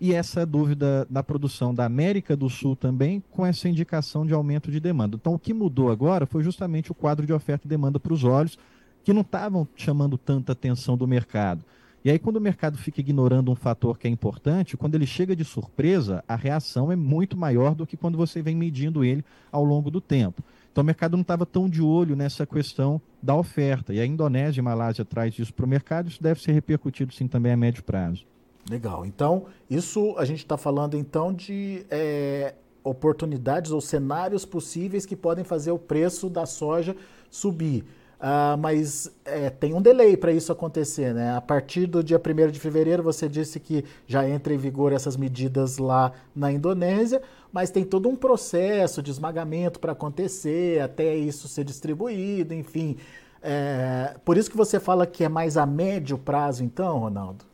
e 0.00 0.12
essa 0.12 0.44
dúvida 0.44 1.06
da 1.08 1.22
produção 1.22 1.74
da 1.74 1.84
América 1.84 2.36
do 2.36 2.50
Sul 2.50 2.76
também, 2.76 3.22
com 3.30 3.46
essa 3.46 3.68
indicação 3.68 4.26
de 4.26 4.34
aumento 4.34 4.70
de 4.70 4.78
demanda. 4.78 5.16
Então, 5.16 5.34
o 5.34 5.38
que 5.38 5.54
mudou 5.54 5.90
agora 5.90 6.26
foi 6.26 6.42
justamente 6.42 6.92
o 6.92 6.94
quadro 6.94 7.24
de 7.24 7.32
oferta 7.32 7.66
e 7.66 7.70
demanda 7.70 7.98
para 7.98 8.12
os 8.12 8.24
olhos, 8.24 8.58
que 9.02 9.12
não 9.12 9.22
estavam 9.22 9.66
chamando 9.76 10.18
tanta 10.18 10.52
atenção 10.52 10.96
do 10.96 11.06
mercado. 11.06 11.64
E 12.04 12.10
aí, 12.10 12.18
quando 12.18 12.36
o 12.36 12.40
mercado 12.40 12.76
fica 12.76 13.00
ignorando 13.00 13.50
um 13.50 13.54
fator 13.54 13.98
que 13.98 14.06
é 14.06 14.10
importante, 14.10 14.76
quando 14.76 14.94
ele 14.94 15.06
chega 15.06 15.34
de 15.34 15.42
surpresa, 15.42 16.22
a 16.28 16.36
reação 16.36 16.92
é 16.92 16.96
muito 16.96 17.34
maior 17.34 17.74
do 17.74 17.86
que 17.86 17.96
quando 17.96 18.18
você 18.18 18.42
vem 18.42 18.54
medindo 18.54 19.02
ele 19.02 19.24
ao 19.50 19.64
longo 19.64 19.90
do 19.90 20.02
tempo. 20.02 20.42
Então, 20.70 20.82
o 20.82 20.84
mercado 20.84 21.12
não 21.12 21.22
estava 21.22 21.46
tão 21.46 21.66
de 21.66 21.80
olho 21.80 22.14
nessa 22.14 22.44
questão 22.44 23.00
da 23.22 23.34
oferta. 23.34 23.94
E 23.94 24.00
a 24.00 24.04
Indonésia 24.04 24.58
e 24.58 24.60
a 24.60 24.64
Malásia 24.64 25.02
traz 25.02 25.38
isso 25.38 25.54
para 25.54 25.64
o 25.64 25.68
mercado, 25.68 26.10
isso 26.10 26.22
deve 26.22 26.42
ser 26.42 26.52
repercutido 26.52 27.14
sim 27.14 27.26
também 27.26 27.52
a 27.52 27.56
médio 27.56 27.82
prazo. 27.82 28.26
Legal. 28.68 29.06
Então, 29.06 29.46
isso 29.70 30.14
a 30.18 30.26
gente 30.26 30.40
está 30.40 30.58
falando 30.58 30.98
então 30.98 31.32
de 31.32 31.86
é, 31.90 32.54
oportunidades 32.82 33.70
ou 33.70 33.80
cenários 33.80 34.44
possíveis 34.44 35.06
que 35.06 35.16
podem 35.16 35.44
fazer 35.44 35.70
o 35.70 35.78
preço 35.78 36.28
da 36.28 36.44
soja 36.44 36.94
subir. 37.30 37.84
Uh, 38.20 38.56
mas 38.58 39.10
é, 39.24 39.50
tem 39.50 39.74
um 39.74 39.82
delay 39.82 40.16
para 40.16 40.32
isso 40.32 40.50
acontecer, 40.50 41.12
né? 41.12 41.36
A 41.36 41.40
partir 41.40 41.86
do 41.86 42.02
dia 42.02 42.18
1 42.18 42.50
de 42.50 42.58
fevereiro, 42.58 43.02
você 43.02 43.28
disse 43.28 43.60
que 43.60 43.84
já 44.06 44.28
entra 44.28 44.54
em 44.54 44.56
vigor 44.56 44.92
essas 44.92 45.16
medidas 45.16 45.78
lá 45.78 46.12
na 46.34 46.50
Indonésia, 46.50 47.20
mas 47.52 47.70
tem 47.70 47.84
todo 47.84 48.08
um 48.08 48.16
processo 48.16 49.02
de 49.02 49.10
esmagamento 49.10 49.78
para 49.78 49.92
acontecer, 49.92 50.80
até 50.80 51.14
isso 51.14 51.48
ser 51.48 51.64
distribuído, 51.64 52.54
enfim. 52.54 52.96
É, 53.42 54.16
por 54.24 54.38
isso 54.38 54.50
que 54.50 54.56
você 54.56 54.80
fala 54.80 55.06
que 55.06 55.22
é 55.22 55.28
mais 55.28 55.56
a 55.58 55.66
médio 55.66 56.16
prazo, 56.16 56.64
então, 56.64 56.98
Ronaldo? 56.98 57.44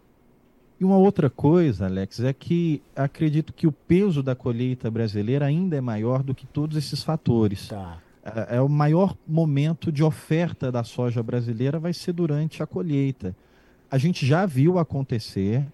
E 0.78 0.84
uma 0.84 0.96
outra 0.96 1.28
coisa, 1.28 1.86
Alex, 1.86 2.20
é 2.20 2.32
que 2.32 2.80
acredito 2.96 3.52
que 3.52 3.66
o 3.66 3.72
peso 3.72 4.22
da 4.22 4.34
colheita 4.34 4.90
brasileira 4.90 5.44
ainda 5.44 5.76
é 5.76 5.80
maior 5.80 6.22
do 6.22 6.34
que 6.34 6.46
todos 6.46 6.76
esses 6.76 7.02
fatores. 7.02 7.68
Tá. 7.68 7.98
É, 8.24 8.56
é 8.56 8.60
o 8.60 8.68
maior 8.68 9.16
momento 9.26 9.90
de 9.90 10.02
oferta 10.02 10.70
da 10.70 10.84
soja 10.84 11.22
brasileira 11.22 11.78
vai 11.78 11.92
ser 11.92 12.12
durante 12.12 12.62
a 12.62 12.66
colheita. 12.66 13.34
A 13.90 13.98
gente 13.98 14.26
já 14.26 14.46
viu 14.46 14.78
acontecer 14.78 15.66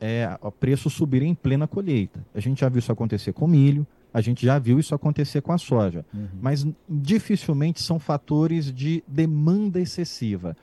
é, 0.00 0.38
o 0.40 0.50
preço 0.50 0.88
subir 0.88 1.22
em 1.22 1.34
plena 1.34 1.68
colheita. 1.68 2.24
A 2.34 2.40
gente 2.40 2.60
já 2.60 2.68
viu 2.68 2.78
isso 2.78 2.90
acontecer 2.90 3.32
com 3.32 3.46
milho, 3.46 3.86
a 4.12 4.20
gente 4.20 4.44
já 4.44 4.58
viu 4.58 4.78
isso 4.80 4.94
acontecer 4.94 5.40
com 5.40 5.52
a 5.52 5.58
soja. 5.58 6.04
Uhum. 6.12 6.28
Mas 6.40 6.66
dificilmente 6.88 7.80
são 7.82 7.98
fatores 7.98 8.72
de 8.72 9.04
demanda 9.06 9.78
excessiva. 9.78 10.56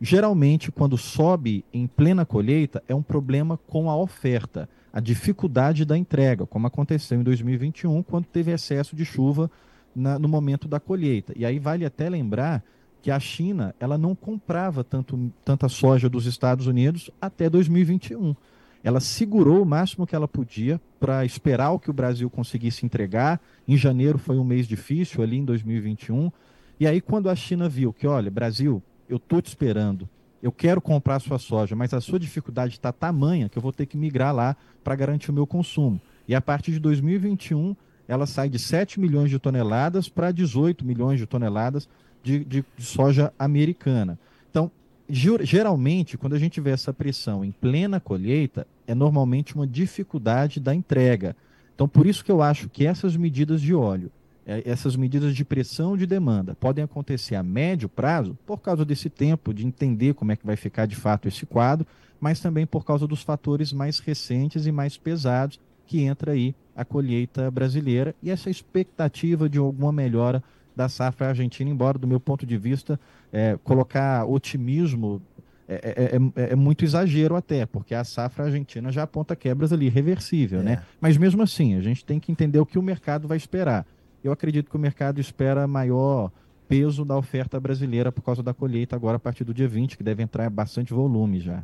Geralmente, 0.00 0.70
quando 0.70 0.96
sobe 0.96 1.64
em 1.72 1.86
plena 1.86 2.24
colheita, 2.24 2.82
é 2.88 2.94
um 2.94 3.02
problema 3.02 3.58
com 3.66 3.90
a 3.90 3.96
oferta, 3.96 4.68
a 4.92 5.00
dificuldade 5.00 5.84
da 5.84 5.98
entrega, 5.98 6.46
como 6.46 6.66
aconteceu 6.66 7.20
em 7.20 7.22
2021, 7.22 8.02
quando 8.02 8.26
teve 8.26 8.52
excesso 8.52 8.94
de 8.94 9.04
chuva 9.04 9.50
na, 9.94 10.18
no 10.18 10.28
momento 10.28 10.66
da 10.66 10.80
colheita. 10.80 11.32
E 11.36 11.44
aí 11.44 11.58
vale 11.58 11.84
até 11.84 12.08
lembrar 12.08 12.62
que 13.02 13.10
a 13.10 13.20
China 13.20 13.74
ela 13.78 13.98
não 13.98 14.14
comprava 14.14 14.82
tanto, 14.82 15.30
tanta 15.44 15.68
soja 15.68 16.08
dos 16.08 16.26
Estados 16.26 16.66
Unidos 16.66 17.10
até 17.20 17.50
2021. 17.50 18.34
Ela 18.82 19.00
segurou 19.00 19.62
o 19.62 19.66
máximo 19.66 20.06
que 20.06 20.14
ela 20.14 20.28
podia 20.28 20.80
para 21.00 21.24
esperar 21.24 21.70
o 21.70 21.78
que 21.78 21.90
o 21.90 21.92
Brasil 21.92 22.28
conseguisse 22.28 22.84
entregar. 22.84 23.40
Em 23.66 23.76
janeiro 23.76 24.18
foi 24.18 24.38
um 24.38 24.44
mês 24.44 24.66
difícil, 24.66 25.22
ali 25.22 25.38
em 25.38 25.44
2021. 25.44 26.30
E 26.78 26.86
aí, 26.86 27.00
quando 27.00 27.30
a 27.30 27.34
China 27.34 27.68
viu 27.68 27.92
que, 27.92 28.06
olha, 28.06 28.30
Brasil, 28.30 28.82
eu 29.08 29.16
estou 29.16 29.40
te 29.40 29.46
esperando, 29.46 30.08
eu 30.42 30.52
quero 30.52 30.80
comprar 30.80 31.20
sua 31.20 31.38
soja, 31.38 31.74
mas 31.74 31.94
a 31.94 32.00
sua 32.00 32.18
dificuldade 32.18 32.74
está 32.74 32.92
tamanha 32.92 33.48
que 33.48 33.56
eu 33.56 33.62
vou 33.62 33.72
ter 33.72 33.86
que 33.86 33.96
migrar 33.96 34.34
lá 34.34 34.54
para 34.82 34.94
garantir 34.94 35.30
o 35.30 35.34
meu 35.34 35.46
consumo. 35.46 35.98
E 36.28 36.34
a 36.34 36.40
partir 36.40 36.72
de 36.72 36.80
2021, 36.80 37.74
ela 38.06 38.26
sai 38.26 38.48
de 38.48 38.58
7 38.58 39.00
milhões 39.00 39.30
de 39.30 39.38
toneladas 39.38 40.08
para 40.08 40.30
18 40.30 40.84
milhões 40.84 41.18
de 41.18 41.26
toneladas 41.26 41.88
de, 42.22 42.44
de, 42.44 42.64
de 42.76 42.84
soja 42.84 43.32
americana. 43.38 44.18
Então, 44.50 44.70
geralmente, 45.08 46.16
quando 46.16 46.34
a 46.34 46.38
gente 46.38 46.60
vê 46.60 46.70
essa 46.70 46.92
pressão 46.92 47.44
em 47.44 47.50
plena 47.50 48.00
colheita, 48.00 48.66
é 48.86 48.94
normalmente 48.94 49.54
uma 49.54 49.66
dificuldade 49.66 50.60
da 50.60 50.74
entrega. 50.74 51.36
Então, 51.74 51.88
por 51.88 52.06
isso 52.06 52.24
que 52.24 52.30
eu 52.30 52.42
acho 52.42 52.68
que 52.68 52.86
essas 52.86 53.16
medidas 53.16 53.60
de 53.60 53.74
óleo 53.74 54.10
é, 54.46 54.62
essas 54.66 54.94
medidas 54.94 55.34
de 55.34 55.44
pressão 55.44 55.96
de 55.96 56.06
demanda 56.06 56.54
podem 56.54 56.84
acontecer 56.84 57.34
a 57.34 57.42
médio 57.42 57.88
prazo 57.88 58.36
por 58.46 58.60
causa 58.60 58.84
desse 58.84 59.08
tempo 59.08 59.54
de 59.54 59.66
entender 59.66 60.14
como 60.14 60.32
é 60.32 60.36
que 60.36 60.46
vai 60.46 60.56
ficar 60.56 60.86
de 60.86 60.94
fato 60.94 61.26
esse 61.26 61.46
quadro, 61.46 61.86
mas 62.20 62.40
também 62.40 62.66
por 62.66 62.84
causa 62.84 63.06
dos 63.06 63.22
fatores 63.22 63.72
mais 63.72 63.98
recentes 63.98 64.66
e 64.66 64.72
mais 64.72 64.98
pesados 64.98 65.58
que 65.86 66.02
entra 66.02 66.32
aí 66.32 66.54
a 66.74 66.84
colheita 66.84 67.50
brasileira 67.50 68.14
e 68.22 68.30
essa 68.30 68.50
expectativa 68.50 69.48
de 69.48 69.58
alguma 69.58 69.92
melhora 69.92 70.42
da 70.74 70.88
safra 70.88 71.28
argentina, 71.28 71.70
embora 71.70 71.98
do 71.98 72.06
meu 72.06 72.18
ponto 72.18 72.44
de 72.44 72.56
vista 72.56 72.98
é, 73.32 73.56
colocar 73.62 74.24
otimismo 74.24 75.22
é, 75.68 75.74
é, 75.74 76.42
é, 76.42 76.52
é, 76.52 76.56
muito 76.56 76.84
exagero 76.84 77.36
até, 77.36 77.64
porque 77.64 77.94
a 77.94 78.04
safra 78.04 78.46
argentina 78.46 78.90
já 78.90 79.04
aponta 79.04 79.36
quebras 79.36 79.72
ali, 79.72 79.88
reversível, 79.88 80.62
né? 80.62 80.82
Mas 81.00 81.16
mesmo 81.16 81.42
assim, 81.42 81.74
a 81.76 81.80
gente 81.80 82.04
tem 82.04 82.20
que 82.20 82.30
entender 82.30 82.58
o 82.58 82.66
que 82.66 82.78
o 82.78 82.82
mercado 82.82 83.26
vai 83.26 83.36
esperar 83.36 83.86
eu 84.24 84.32
acredito 84.32 84.70
que 84.70 84.76
o 84.76 84.80
mercado 84.80 85.20
espera 85.20 85.68
maior 85.68 86.32
peso 86.66 87.04
da 87.04 87.14
oferta 87.14 87.60
brasileira 87.60 88.10
por 88.10 88.22
causa 88.22 88.42
da 88.42 88.54
colheita 88.54 88.96
agora 88.96 89.18
a 89.18 89.20
partir 89.20 89.44
do 89.44 89.52
dia 89.52 89.68
20, 89.68 89.98
que 89.98 90.02
deve 90.02 90.22
entrar 90.22 90.48
bastante 90.48 90.94
volume 90.94 91.38
já. 91.38 91.62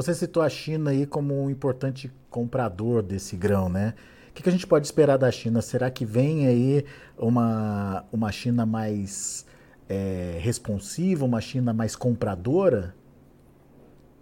Você 0.00 0.14
citou 0.14 0.42
a 0.42 0.48
China 0.48 0.92
aí 0.92 1.04
como 1.04 1.44
um 1.44 1.50
importante 1.50 2.10
comprador 2.30 3.02
desse 3.02 3.36
grão, 3.36 3.68
né? 3.68 3.92
O 4.30 4.32
que, 4.32 4.48
a 4.48 4.52
gente 4.52 4.66
pode 4.66 4.86
esperar 4.86 5.18
da 5.18 5.30
China? 5.30 5.60
Será 5.60 5.90
que 5.90 6.06
vem 6.06 6.46
aí 6.46 6.86
uma, 7.18 8.02
uma 8.10 8.32
China 8.32 8.64
mais 8.64 9.44
é, 9.86 10.38
responsiva, 10.40 11.26
uma 11.26 11.42
China 11.42 11.74
mais 11.74 11.94
compradora? 11.94 12.94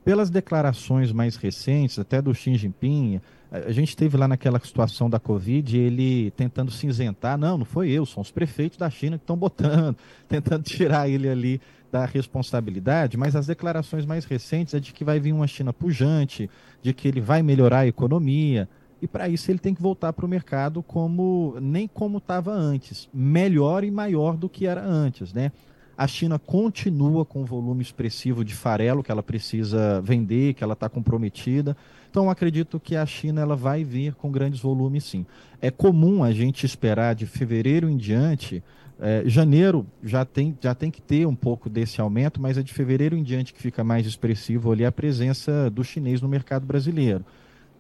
Pelas 0.05 0.31
declarações 0.31 1.13
mais 1.13 1.37
recentes, 1.37 1.97
até 1.97 2.21
do 2.21 2.35
Xi 2.35 2.57
Jinping, 2.57 3.21
a 3.49 3.71
gente 3.71 3.97
teve 3.97 4.17
lá 4.17 4.27
naquela 4.27 4.59
situação 4.59 5.09
da 5.09 5.21
Covid, 5.21 5.79
ele 5.79 6.33
tentando 6.33 6.73
cinzentar, 6.73 7.39
não, 7.39 7.57
não 7.57 7.65
foi 7.65 7.91
eu, 7.91 8.05
são 8.05 8.21
os 8.21 8.33
prefeitos 8.33 8.79
da 8.79 8.91
China 8.91 9.17
que 9.17 9.23
estão 9.23 9.37
botando, 9.37 9.97
tentando 10.27 10.65
tirar 10.65 11.09
ele 11.09 11.29
ali 11.29 11.61
da 11.91 12.05
responsabilidade, 12.05 13.17
mas 13.17 13.35
as 13.35 13.47
declarações 13.47 14.05
mais 14.05 14.25
recentes 14.25 14.75
é 14.75 14.81
de 14.81 14.93
que 14.93 15.05
vai 15.05 15.19
vir 15.19 15.33
uma 15.33 15.47
China 15.47 15.73
pujante, 15.73 16.51
de 16.83 16.93
que 16.93 17.09
ele 17.09 17.21
vai 17.21 17.43
melhorar 17.43 17.81
a 17.81 17.87
economia, 17.87 18.69
e 19.01 19.07
para 19.07 19.29
isso 19.29 19.51
ele 19.51 19.59
tem 19.59 19.75
que 19.75 19.83
voltar 19.83 20.13
para 20.13 20.27
o 20.27 20.29
mercado 20.29 20.83
como 20.83 21.57
nem 21.61 21.87
como 21.87 22.19
estava 22.19 22.53
antes, 22.53 23.09
melhor 23.13 23.85
e 23.85 23.91
maior 23.91 24.37
do 24.37 24.49
que 24.49 24.67
era 24.67 24.85
antes, 24.85 25.33
né? 25.33 25.53
A 25.97 26.07
China 26.07 26.39
continua 26.39 27.25
com 27.25 27.43
um 27.43 27.45
volume 27.45 27.83
expressivo 27.83 28.45
de 28.45 28.55
farelo 28.55 29.03
que 29.03 29.11
ela 29.11 29.23
precisa 29.23 30.01
vender, 30.01 30.55
que 30.55 30.63
ela 30.63 30.75
está 30.75 30.89
comprometida. 30.89 31.77
Então, 32.09 32.31
acredito 32.31 32.79
que 32.79 32.95
a 32.95 33.05
China 33.05 33.41
ela 33.41 33.57
vai 33.57 33.83
vir 33.83 34.15
com 34.15 34.31
grandes 34.31 34.61
volumes, 34.61 35.03
sim. 35.03 35.27
É 35.61 35.73
comum 35.73 36.23
a 36.23 36.31
gente 36.31 36.65
esperar 36.65 37.17
de 37.17 37.27
fevereiro 37.27 37.91
em 37.91 37.97
diante. 37.97 38.63
É, 39.01 39.23
janeiro 39.27 39.87
já 40.03 40.25
tem, 40.25 40.57
já 40.61 40.75
tem 40.75 40.91
que 40.91 41.01
ter 41.01 41.27
um 41.27 41.35
pouco 41.35 41.71
desse 41.71 42.01
aumento, 42.01 42.41
mas 42.41 42.59
é 42.59 42.63
de 42.63 42.73
fevereiro 42.73 43.17
em 43.17 43.23
diante 43.23 43.55
que 43.55 43.63
fica 43.63 43.85
mais 43.85 44.07
expressivo 44.07 44.73
ali 44.73 44.85
a 44.85 44.91
presença 44.91 45.71
do 45.71 45.85
chinês 45.85 46.21
no 46.21 46.29
mercado 46.29 46.67
brasileiro. 46.67 47.25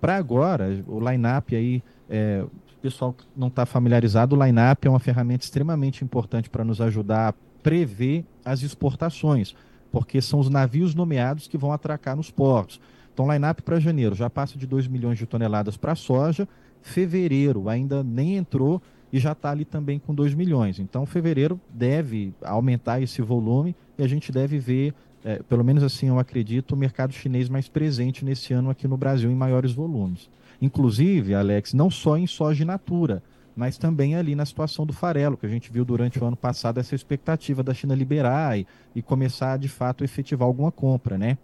Para 0.01 0.17
agora, 0.17 0.85
o 0.87 1.01
line-up 1.01 1.57
aí 1.57 1.83
é, 2.09 2.45
o 2.79 2.81
pessoal 2.81 3.15
não 3.37 3.49
está 3.49 3.67
familiarizado, 3.67 4.37
o 4.37 4.45
line-up 4.45 4.87
é 4.87 4.91
uma 4.91 5.01
ferramenta 5.01 5.45
extremamente 5.45 6.05
importante 6.05 6.49
para 6.49 6.65
nos 6.65 6.81
ajudar 6.81 7.31
a 7.31 7.35
prever 7.63 8.25
as 8.45 8.63
exportações, 8.63 9.55
porque 9.91 10.23
são 10.23 10.39
os 10.39 10.49
navios 10.49 10.95
nomeados 10.95 11.49
que 11.49 11.59
vão 11.59 11.73
atracar 11.73 12.15
nos 12.15 12.31
portos. 12.31 12.81
Então, 13.13 13.31
line-up 13.31 13.63
para 13.63 13.81
janeiro 13.81 14.15
já 14.15 14.31
passa 14.31 14.57
de 14.57 14.65
2 14.65 14.87
milhões 14.87 15.19
de 15.19 15.27
toneladas 15.27 15.77
para 15.77 15.97
soja, 15.97 16.49
fevereiro 16.81 17.69
ainda 17.69 18.05
nem 18.05 18.37
entrou 18.37 18.81
e 19.13 19.19
já 19.19 19.33
está 19.33 19.51
ali 19.51 19.65
também 19.65 19.99
com 19.99 20.15
2 20.15 20.35
milhões. 20.35 20.79
Então, 20.79 21.07
fevereiro 21.07 21.61
deve 21.71 22.33
aumentar 22.43 23.01
esse 23.01 23.23
volume 23.23 23.75
e 23.99 24.03
a 24.03 24.09
gente 24.09 24.31
deve 24.31 24.59
ver, 24.59 24.95
é, 25.25 25.43
pelo 25.43 25.65
menos 25.65 25.83
assim 25.83 26.09
eu 26.09 26.19
acredito, 26.19 26.73
o 26.73 26.77
mercado 26.77 27.13
chinês 27.13 27.49
mais 27.49 27.69
presente 27.69 28.25
nesse 28.25 28.53
ano 28.53 28.71
aqui 28.71 28.87
no 28.87 28.97
Brasil 28.97 29.31
em 29.31 29.35
maiores 29.35 29.73
volumes. 29.73 30.29
Inclusive, 30.61 31.35
Alex, 31.35 31.73
não 31.73 31.91
só 31.91 32.17
em 32.17 32.27
soja 32.27 32.65
natura, 32.65 33.23
mas 33.57 33.77
também 33.77 34.15
ali 34.15 34.35
na 34.35 34.47
situação 34.47 34.87
do 34.87 34.93
farelo, 34.93 35.37
que 35.37 35.47
a 35.47 35.49
gente 35.49 35.73
viu 35.73 35.85
durante 35.85 36.23
o 36.23 36.25
ano 36.25 36.37
passado 36.37 36.79
essa 36.79 36.95
expectativa 36.95 37.63
da 37.63 37.75
China 37.75 37.95
liberar 37.95 38.59
e, 38.59 38.67
e 38.95 39.03
começar 39.03 39.59
de 39.59 39.69
fato 39.69 40.03
a 40.03 40.05
efetivar 40.05 40.47
alguma 40.47 40.71
compra, 40.71 41.19
né? 41.19 41.37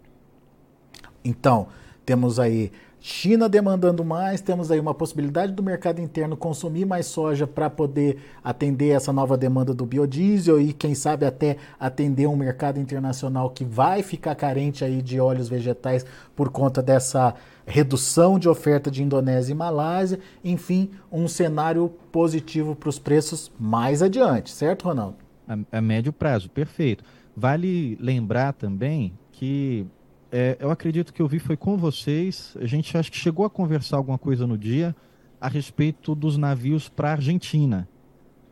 Então, 1.23 1.67
temos 2.05 2.39
aí 2.39 2.71
China 3.07 3.47
demandando 3.47 4.03
mais, 4.03 4.41
temos 4.41 4.71
aí 4.71 4.79
uma 4.79 4.95
possibilidade 4.95 5.51
do 5.51 5.61
mercado 5.61 6.01
interno 6.01 6.35
consumir 6.35 6.85
mais 6.85 7.05
soja 7.05 7.45
para 7.45 7.69
poder 7.69 8.17
atender 8.43 8.95
essa 8.95 9.13
nova 9.13 9.37
demanda 9.37 9.75
do 9.75 9.85
biodiesel 9.85 10.59
e 10.59 10.73
quem 10.73 10.95
sabe 10.95 11.23
até 11.23 11.57
atender 11.79 12.25
um 12.25 12.35
mercado 12.35 12.79
internacional 12.79 13.51
que 13.51 13.63
vai 13.63 14.01
ficar 14.01 14.33
carente 14.33 14.83
aí 14.83 15.03
de 15.03 15.19
óleos 15.19 15.47
vegetais 15.47 16.03
por 16.35 16.49
conta 16.49 16.81
dessa 16.81 17.35
redução 17.63 18.39
de 18.39 18.49
oferta 18.49 18.89
de 18.89 19.03
Indonésia 19.03 19.51
e 19.51 19.55
Malásia, 19.55 20.19
enfim, 20.43 20.89
um 21.11 21.27
cenário 21.27 21.93
positivo 22.11 22.75
para 22.75 22.89
os 22.89 22.97
preços 22.97 23.51
mais 23.59 24.01
adiante, 24.01 24.49
certo, 24.49 24.85
Ronaldo? 24.85 25.17
A, 25.47 25.77
a 25.77 25.79
médio 25.79 26.11
prazo, 26.11 26.49
perfeito. 26.49 27.03
Vale 27.37 27.99
lembrar 28.01 28.53
também 28.53 29.13
que 29.31 29.85
é, 30.31 30.57
eu 30.59 30.69
acredito 30.71 31.13
que 31.13 31.21
eu 31.21 31.27
vi 31.27 31.39
foi 31.39 31.55
com 31.55 31.77
vocês. 31.77 32.55
A 32.59 32.65
gente 32.65 32.97
acho 32.97 33.11
que 33.11 33.17
chegou 33.17 33.45
a 33.45 33.49
conversar 33.49 33.97
alguma 33.97 34.17
coisa 34.17 34.45
no 34.45 34.57
dia 34.57 34.95
a 35.39 35.47
respeito 35.47 36.15
dos 36.15 36.37
navios 36.37 36.89
para 36.89 37.09
a 37.09 37.11
Argentina. 37.13 37.87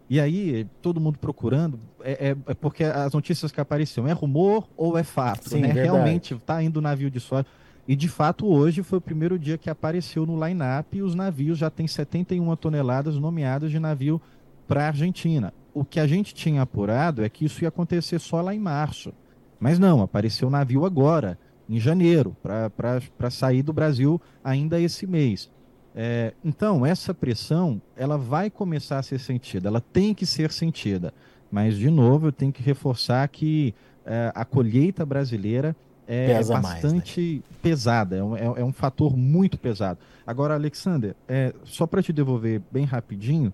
E 0.10 0.20
aí, 0.20 0.68
todo 0.82 1.00
mundo 1.00 1.18
procurando, 1.18 1.80
é, 2.02 2.30
é, 2.30 2.38
é, 2.48 2.54
porque 2.54 2.84
as 2.84 3.14
notícias 3.14 3.52
que 3.52 3.60
apareciam, 3.60 4.08
é 4.08 4.12
rumor 4.12 4.68
ou 4.78 4.98
é 4.98 5.04
fato? 5.04 5.50
Sim, 5.50 5.62
né? 5.62 5.72
Realmente 5.72 6.36
está 6.36 6.62
indo 6.62 6.82
navio 6.82 7.10
de 7.10 7.20
soja. 7.20 7.46
E 7.88 7.96
de 7.96 8.08
fato, 8.08 8.46
hoje 8.46 8.84
foi 8.84 9.00
o 9.00 9.02
primeiro 9.02 9.40
dia 9.40 9.58
que 9.58 9.70
apareceu 9.70 10.26
no 10.26 10.42
line-up 10.46 10.96
e 10.96 11.02
os 11.02 11.16
navios 11.16 11.58
já 11.58 11.70
têm 11.70 11.88
71 11.88 12.56
toneladas 12.56 13.18
nomeadas 13.18 13.72
de 13.72 13.80
navio 13.80 14.22
para 14.68 14.84
a 14.84 14.88
Argentina. 14.88 15.54
O 15.74 15.84
que 15.84 16.00
a 16.00 16.08
gente 16.08 16.34
tinha 16.34 16.62
apurado 16.62 17.24
é 17.24 17.30
que 17.30 17.46
isso 17.46 17.64
ia 17.64 17.70
acontecer 17.70 18.20
só 18.20 18.40
lá 18.42 18.54
em 18.54 18.60
março. 18.60 19.14
Mas 19.60 19.80
não, 19.80 20.02
apareceu 20.02 20.48
o 20.48 20.52
navio 20.52 20.86
agora 20.86 21.38
em 21.70 21.80
janeiro, 21.80 22.36
para 22.42 23.30
sair 23.30 23.62
do 23.62 23.74
Brasil 23.74 24.22
ainda 24.44 24.80
esse 24.80 25.08
mês. 25.08 25.50
É, 25.96 26.34
então, 26.44 26.86
essa 26.86 27.14
pressão, 27.14 27.82
ela 27.96 28.18
vai 28.18 28.50
começar 28.50 28.98
a 28.98 29.04
ser 29.04 29.20
sentida, 29.20 29.68
ela 29.70 29.82
tem 29.82 30.14
que 30.14 30.26
ser 30.26 30.52
sentida. 30.52 31.14
Mas, 31.52 31.78
de 31.78 31.90
novo, 31.90 32.28
eu 32.28 32.32
tenho 32.32 32.52
que 32.52 32.64
reforçar 32.64 33.28
que 33.28 33.76
é, 34.06 34.32
a 34.34 34.44
colheita 34.44 35.06
brasileira 35.06 35.76
é, 36.08 36.32
é 36.32 36.44
bastante 36.44 37.22
mais, 37.22 37.36
né? 37.36 37.58
pesada, 37.62 38.18
é 38.18 38.24
um, 38.24 38.36
é, 38.36 38.44
é 38.44 38.64
um, 38.64 38.74
fator 38.74 39.16
muito 39.16 39.58
pesado. 39.58 40.00
Agora, 40.26 40.56
Alexander, 40.56 41.16
é, 41.28 41.54
só 41.64 41.86
para 41.86 42.02
te 42.02 42.12
devolver 42.12 42.62
bem 42.72 42.86
rapidinho, 42.86 43.54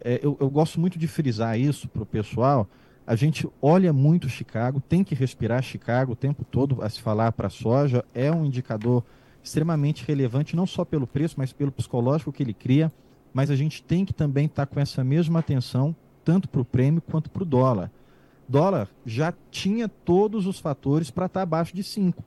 é, 0.00 0.20
eu, 0.22 0.36
eu 0.40 0.48
gosto 0.48 0.80
muito 0.80 0.98
de 0.98 1.06
frisar 1.06 1.58
isso 1.58 1.88
para 1.88 2.02
o 2.02 2.06
pessoal, 2.06 2.68
a 3.06 3.16
gente 3.16 3.48
olha 3.60 3.92
muito 3.92 4.28
Chicago, 4.28 4.80
tem 4.80 5.02
que 5.02 5.14
respirar 5.14 5.62
Chicago 5.62 6.12
o 6.12 6.16
tempo 6.16 6.44
todo 6.44 6.82
a 6.82 6.88
se 6.88 7.00
falar 7.00 7.32
para 7.32 7.48
a 7.48 7.50
soja, 7.50 8.04
é 8.14 8.30
um 8.30 8.44
indicador 8.44 9.04
extremamente 9.42 10.04
relevante, 10.06 10.54
não 10.54 10.66
só 10.66 10.84
pelo 10.84 11.06
preço, 11.06 11.34
mas 11.38 11.52
pelo 11.52 11.72
psicológico 11.72 12.32
que 12.32 12.42
ele 12.42 12.54
cria, 12.54 12.92
mas 13.32 13.50
a 13.50 13.56
gente 13.56 13.82
tem 13.82 14.04
que 14.04 14.12
também 14.12 14.46
estar 14.46 14.66
tá 14.66 14.74
com 14.74 14.80
essa 14.80 15.02
mesma 15.02 15.38
atenção, 15.38 15.94
tanto 16.24 16.48
para 16.48 16.60
o 16.60 16.64
prêmio 16.64 17.00
quanto 17.00 17.30
para 17.30 17.42
o 17.42 17.46
dólar. 17.46 17.90
Dólar 18.48 18.88
já 19.06 19.32
tinha 19.50 19.88
todos 19.88 20.46
os 20.46 20.58
fatores 20.58 21.10
para 21.10 21.26
estar 21.26 21.40
tá 21.40 21.42
abaixo 21.42 21.74
de 21.74 21.82
5. 21.82 22.22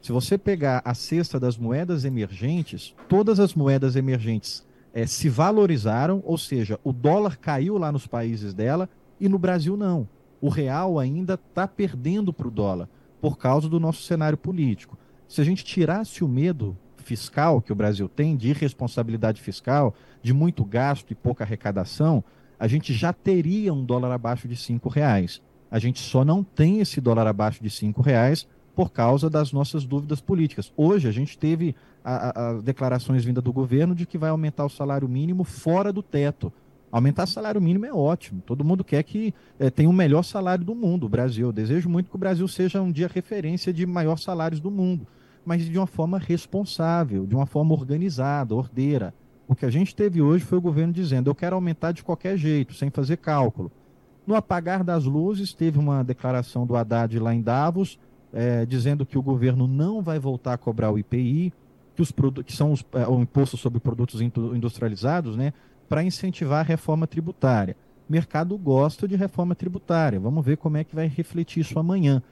Se 0.00 0.12
você 0.12 0.36
pegar 0.36 0.82
a 0.84 0.92
cesta 0.92 1.40
das 1.40 1.56
moedas 1.56 2.04
emergentes, 2.04 2.94
todas 3.08 3.40
as 3.40 3.54
moedas 3.54 3.96
emergentes 3.96 4.64
é, 4.92 5.06
se 5.06 5.28
valorizaram, 5.28 6.22
ou 6.24 6.36
seja, 6.36 6.78
o 6.84 6.92
dólar 6.92 7.38
caiu 7.38 7.78
lá 7.78 7.90
nos 7.90 8.06
países 8.06 8.52
dela 8.52 8.88
e 9.20 9.28
no 9.28 9.38
Brasil 9.38 9.76
não 9.76 10.08
o 10.44 10.50
real 10.50 10.98
ainda 10.98 11.34
está 11.34 11.66
perdendo 11.66 12.30
para 12.30 12.46
o 12.46 12.50
dólar 12.50 12.86
por 13.18 13.38
causa 13.38 13.66
do 13.66 13.80
nosso 13.80 14.02
cenário 14.02 14.36
político. 14.36 14.98
Se 15.26 15.40
a 15.40 15.44
gente 15.44 15.64
tirasse 15.64 16.22
o 16.22 16.28
medo 16.28 16.76
fiscal 16.98 17.62
que 17.62 17.72
o 17.72 17.74
Brasil 17.74 18.10
tem, 18.10 18.36
de 18.36 18.50
irresponsabilidade 18.50 19.40
fiscal, 19.40 19.94
de 20.22 20.34
muito 20.34 20.62
gasto 20.62 21.10
e 21.10 21.14
pouca 21.14 21.44
arrecadação, 21.44 22.22
a 22.58 22.68
gente 22.68 22.92
já 22.92 23.10
teria 23.10 23.72
um 23.72 23.82
dólar 23.82 24.12
abaixo 24.12 24.46
de 24.46 24.54
cinco 24.54 24.90
reais. 24.90 25.40
A 25.70 25.78
gente 25.78 26.00
só 26.00 26.26
não 26.26 26.44
tem 26.44 26.80
esse 26.80 27.00
dólar 27.00 27.26
abaixo 27.26 27.62
de 27.62 27.70
cinco 27.70 28.02
reais 28.02 28.46
por 28.74 28.92
causa 28.92 29.30
das 29.30 29.50
nossas 29.50 29.86
dúvidas 29.86 30.20
políticas. 30.20 30.70
Hoje 30.76 31.08
a 31.08 31.12
gente 31.12 31.38
teve 31.38 31.74
as 32.04 32.62
declarações 32.62 33.24
vindas 33.24 33.42
do 33.42 33.50
governo 33.50 33.94
de 33.94 34.04
que 34.04 34.18
vai 34.18 34.28
aumentar 34.28 34.66
o 34.66 34.70
salário 34.70 35.08
mínimo 35.08 35.42
fora 35.42 35.90
do 35.90 36.02
teto. 36.02 36.52
Aumentar 36.94 37.26
salário 37.26 37.60
mínimo 37.60 37.86
é 37.86 37.92
ótimo. 37.92 38.40
Todo 38.46 38.64
mundo 38.64 38.84
quer 38.84 39.02
que 39.02 39.34
é, 39.58 39.68
tenha 39.68 39.90
o 39.90 39.92
melhor 39.92 40.22
salário 40.22 40.64
do 40.64 40.76
mundo, 40.76 41.06
o 41.06 41.08
Brasil. 41.08 41.48
Eu 41.48 41.52
desejo 41.52 41.88
muito 41.88 42.08
que 42.08 42.14
o 42.14 42.18
Brasil 42.18 42.46
seja 42.46 42.80
um 42.80 42.92
dia 42.92 43.10
referência 43.12 43.72
de 43.72 43.84
maior 43.84 44.16
salários 44.16 44.60
do 44.60 44.70
mundo, 44.70 45.04
mas 45.44 45.68
de 45.68 45.76
uma 45.76 45.88
forma 45.88 46.20
responsável, 46.20 47.26
de 47.26 47.34
uma 47.34 47.46
forma 47.46 47.74
organizada, 47.74 48.54
ordeira. 48.54 49.12
O 49.48 49.56
que 49.56 49.66
a 49.66 49.70
gente 49.70 49.92
teve 49.92 50.22
hoje 50.22 50.44
foi 50.44 50.56
o 50.56 50.60
governo 50.60 50.92
dizendo: 50.92 51.28
eu 51.28 51.34
quero 51.34 51.56
aumentar 51.56 51.90
de 51.90 52.04
qualquer 52.04 52.36
jeito, 52.36 52.74
sem 52.74 52.90
fazer 52.90 53.16
cálculo. 53.16 53.72
No 54.24 54.36
apagar 54.36 54.84
das 54.84 55.02
luzes, 55.02 55.52
teve 55.52 55.80
uma 55.80 56.04
declaração 56.04 56.64
do 56.64 56.76
Haddad 56.76 57.18
lá 57.18 57.34
em 57.34 57.42
Davos, 57.42 57.98
é, 58.32 58.64
dizendo 58.64 59.04
que 59.04 59.18
o 59.18 59.22
governo 59.22 59.66
não 59.66 60.00
vai 60.00 60.20
voltar 60.20 60.52
a 60.52 60.56
cobrar 60.56 60.92
o 60.92 60.98
IPI, 60.98 61.52
que, 61.96 62.02
os 62.02 62.12
que 62.46 62.52
são 62.52 62.70
os, 62.70 62.84
é, 62.92 63.04
o 63.08 63.20
imposto 63.20 63.56
sobre 63.56 63.80
produtos 63.80 64.20
industrializados, 64.20 65.36
né? 65.36 65.52
Para 65.88 66.02
incentivar 66.02 66.60
a 66.60 66.68
reforma 66.68 67.06
tributária. 67.06 67.76
O 68.08 68.12
mercado 68.12 68.56
gosta 68.58 69.08
de 69.08 69.16
reforma 69.16 69.54
tributária. 69.54 70.20
Vamos 70.20 70.44
ver 70.44 70.56
como 70.56 70.76
é 70.76 70.84
que 70.84 70.94
vai 70.94 71.06
refletir 71.06 71.60
isso 71.60 71.78
amanhã. 71.78 72.22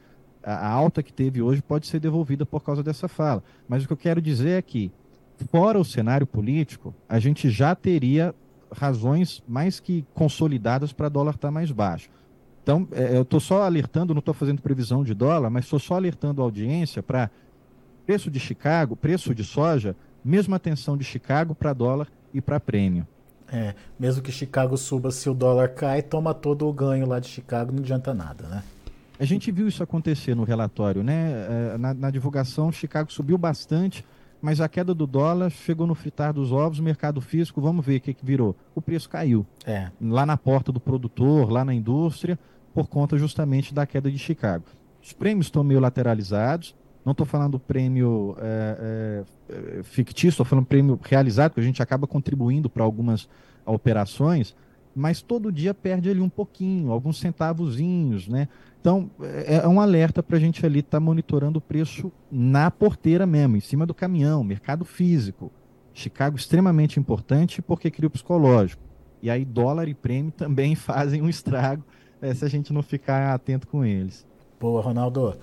A 0.42 0.68
alta 0.68 1.02
que 1.02 1.12
teve 1.12 1.40
hoje 1.40 1.62
pode 1.62 1.86
ser 1.86 2.00
devolvida 2.00 2.44
por 2.44 2.62
causa 2.62 2.82
dessa 2.82 3.08
fala. 3.08 3.42
Mas 3.68 3.84
o 3.84 3.86
que 3.86 3.92
eu 3.92 3.96
quero 3.96 4.20
dizer 4.20 4.58
é 4.58 4.62
que, 4.62 4.90
fora 5.50 5.78
o 5.78 5.84
cenário 5.84 6.26
político, 6.26 6.94
a 7.08 7.18
gente 7.18 7.48
já 7.48 7.74
teria 7.74 8.34
razões 8.74 9.42
mais 9.46 9.78
que 9.78 10.04
consolidadas 10.14 10.92
para 10.92 11.08
dólar 11.08 11.34
estar 11.34 11.48
tá 11.48 11.52
mais 11.52 11.70
baixo. 11.70 12.10
Então, 12.62 12.86
é, 12.92 13.16
eu 13.16 13.22
estou 13.22 13.40
só 13.40 13.62
alertando, 13.62 14.14
não 14.14 14.20
estou 14.20 14.34
fazendo 14.34 14.62
previsão 14.62 15.02
de 15.02 15.14
dólar, 15.14 15.50
mas 15.50 15.64
estou 15.64 15.78
só 15.78 15.94
alertando 15.94 16.40
a 16.40 16.44
audiência 16.44 17.02
para 17.02 17.30
preço 18.06 18.30
de 18.30 18.38
Chicago, 18.38 18.96
preço 18.96 19.34
de 19.34 19.44
soja, 19.44 19.96
mesma 20.24 20.56
atenção 20.56 20.96
de 20.96 21.04
Chicago 21.04 21.54
para 21.54 21.72
dólar 21.72 22.08
e 22.32 22.40
para 22.40 22.60
prêmio. 22.60 23.06
É, 23.52 23.74
mesmo 23.98 24.22
que 24.22 24.32
Chicago 24.32 24.76
suba, 24.78 25.10
se 25.10 25.28
o 25.28 25.34
dólar 25.34 25.68
cai, 25.68 26.00
toma 26.00 26.32
todo 26.32 26.66
o 26.66 26.72
ganho 26.72 27.06
lá 27.06 27.20
de 27.20 27.28
Chicago, 27.28 27.70
não 27.70 27.80
adianta 27.80 28.14
nada, 28.14 28.48
né? 28.48 28.62
A 29.20 29.24
gente 29.24 29.52
viu 29.52 29.68
isso 29.68 29.82
acontecer 29.82 30.34
no 30.34 30.42
relatório, 30.42 31.02
né? 31.02 31.72
É, 31.74 31.78
na, 31.78 31.92
na 31.92 32.10
divulgação, 32.10 32.72
Chicago 32.72 33.12
subiu 33.12 33.36
bastante, 33.36 34.04
mas 34.40 34.60
a 34.60 34.68
queda 34.68 34.94
do 34.94 35.06
dólar 35.06 35.50
chegou 35.50 35.86
no 35.86 35.94
fritar 35.94 36.32
dos 36.32 36.50
ovos, 36.50 36.80
mercado 36.80 37.20
físico, 37.20 37.60
vamos 37.60 37.84
ver 37.84 37.98
o 37.98 38.00
que, 38.00 38.14
que 38.14 38.24
virou. 38.24 38.56
O 38.74 38.80
preço 38.80 39.08
caiu. 39.08 39.46
É. 39.66 39.90
Lá 40.00 40.24
na 40.24 40.36
porta 40.36 40.72
do 40.72 40.80
produtor, 40.80 41.50
lá 41.50 41.64
na 41.64 41.74
indústria, 41.74 42.38
por 42.74 42.88
conta 42.88 43.18
justamente 43.18 43.74
da 43.74 43.86
queda 43.86 44.10
de 44.10 44.18
Chicago. 44.18 44.64
Os 45.02 45.12
prêmios 45.12 45.46
estão 45.46 45.62
meio 45.62 45.78
lateralizados, 45.78 46.74
não 47.04 47.12
estou 47.12 47.26
falando 47.26 47.58
prêmio 47.58 48.36
é, 48.40 49.24
é, 49.50 49.78
é 49.78 49.82
fictício, 49.82 50.28
estou 50.30 50.46
falando 50.46 50.66
prêmio 50.66 50.98
realizado, 51.02 51.54
que 51.54 51.60
a 51.60 51.62
gente 51.62 51.82
acaba 51.82 52.06
contribuindo 52.06 52.70
para 52.70 52.84
algumas 52.84 53.28
operações, 53.66 54.54
mas 54.94 55.22
todo 55.22 55.50
dia 55.50 55.72
perde 55.74 56.10
ali 56.10 56.20
um 56.20 56.28
pouquinho, 56.28 56.92
alguns 56.92 57.18
centavozinhos, 57.18 58.28
né? 58.28 58.48
Então, 58.80 59.10
é, 59.20 59.56
é 59.56 59.68
um 59.68 59.80
alerta 59.80 60.22
para 60.22 60.36
a 60.36 60.40
gente 60.40 60.64
ali 60.66 60.80
estar 60.80 60.98
tá 60.98 61.00
monitorando 61.00 61.58
o 61.58 61.62
preço 61.62 62.12
na 62.30 62.70
porteira 62.70 63.26
mesmo, 63.26 63.56
em 63.56 63.60
cima 63.60 63.86
do 63.86 63.94
caminhão, 63.94 64.42
mercado 64.44 64.84
físico. 64.84 65.50
Chicago 65.94 66.36
extremamente 66.36 66.98
importante 66.98 67.62
porque 67.62 67.90
cria 67.90 68.08
o 68.08 68.10
psicológico. 68.10 68.82
E 69.22 69.30
aí 69.30 69.44
dólar 69.44 69.88
e 69.88 69.94
prêmio 69.94 70.32
também 70.32 70.74
fazem 70.76 71.22
um 71.22 71.28
estrago 71.28 71.84
é, 72.20 72.34
se 72.34 72.44
a 72.44 72.48
gente 72.48 72.72
não 72.72 72.82
ficar 72.82 73.34
atento 73.34 73.66
com 73.66 73.84
eles. 73.84 74.26
Boa, 74.60 74.82
Ronaldo. 74.82 75.36